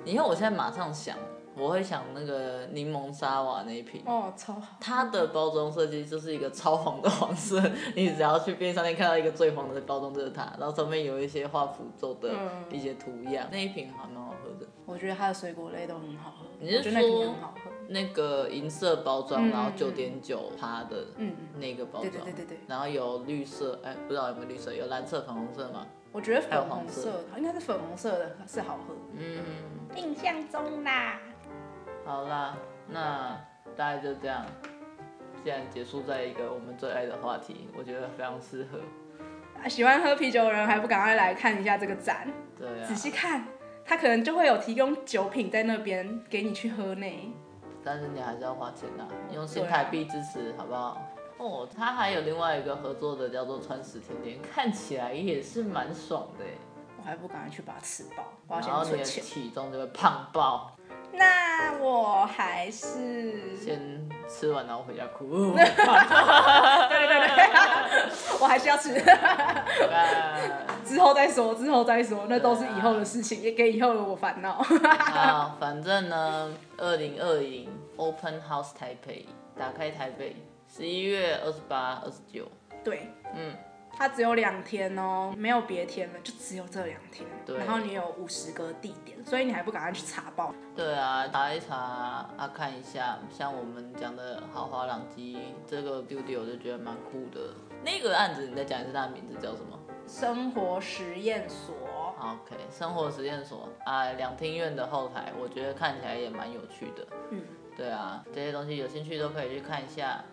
[0.04, 1.16] 你看我现在马上想，
[1.56, 4.76] 我会想那个柠檬沙瓦那一瓶，哦，超好。
[4.80, 7.62] 它的包装设计就是一个超黄的黄色，
[7.94, 12.34] 你只要去便利商店看到一个最黄的包装就是它，然后上面有一些画符咒的
[12.70, 14.66] 一些图样，嗯、那一瓶还蛮好喝的。
[14.84, 17.61] 我觉得它的水果类都很好喝，你是说很好喝？
[17.92, 21.06] 那个银色包装，然后九点九趴的，
[21.58, 25.86] 那个包装，对对对对，然后有绿色，哎，不知道有没有绿色，有蓝色、粉红色吗？
[26.10, 28.94] 我觉得粉红色，应该是粉红色的，是好喝。
[29.16, 29.38] 嗯，
[29.94, 31.20] 印象中啦。
[32.04, 32.56] 好啦，
[32.88, 33.40] 那
[33.76, 34.44] 大概就这样。
[35.44, 38.78] 既然结束在一个我们最爱的话题，我觉得非常适合。
[39.68, 42.28] 喜欢喝啤酒的人还不赶快来看一下这个展？
[42.58, 43.44] 对啊，仔细看，
[43.84, 47.34] 他可能就会有提供酒品在那边给你去喝呢。
[47.84, 49.04] 但是你还是要花钱呐，
[49.34, 51.00] 用新台币支持好不好？
[51.38, 56.44] 哦，他还有另外一个合作的叫做川食甜点，看起来也是蛮爽的。
[56.98, 58.24] 我还不赶快去把它吃饱。
[58.48, 60.76] 然后你的体重就会胖爆。
[61.14, 65.52] 那我还是先吃完然后回家哭。
[65.52, 65.74] 对对
[67.08, 67.50] 对对，
[68.40, 68.94] 我还是要吃。
[70.92, 74.62] 之后再说，之后再说，那都是以后的事情，啊、也给以后的我烦恼。
[75.10, 77.66] 啊，反正呢，二零二零
[77.96, 79.24] Open House 台北
[79.58, 80.36] 打开台北，
[80.68, 82.46] 十一月二十八、二十九。
[82.84, 83.54] 对，嗯。
[83.94, 87.28] 它只有两天哦，没有别天了，就只有这两天。
[87.44, 87.58] 对。
[87.58, 90.52] 然后你有五十个地点，所以你还不赶快去查报？
[90.74, 97.54] 对啊，查一查啊，看一下，像我们讲的豪华朗基这个 studio 我就觉得蛮酷的。
[97.84, 99.78] 那个案子你再讲一次，它的名字叫什么？
[100.06, 101.74] 生活实验所。
[102.20, 107.06] OK，生活实验所啊，两厅院的后台，我觉得看起来也蛮有趣的。
[107.30, 107.42] 嗯。
[107.76, 110.24] 对啊，这些东西有兴趣都可以去看一下。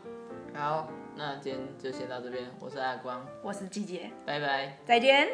[0.53, 0.87] 好。
[1.15, 5.27] 那今天就先到这边，我是阿光，我是季姐，拜拜，再见。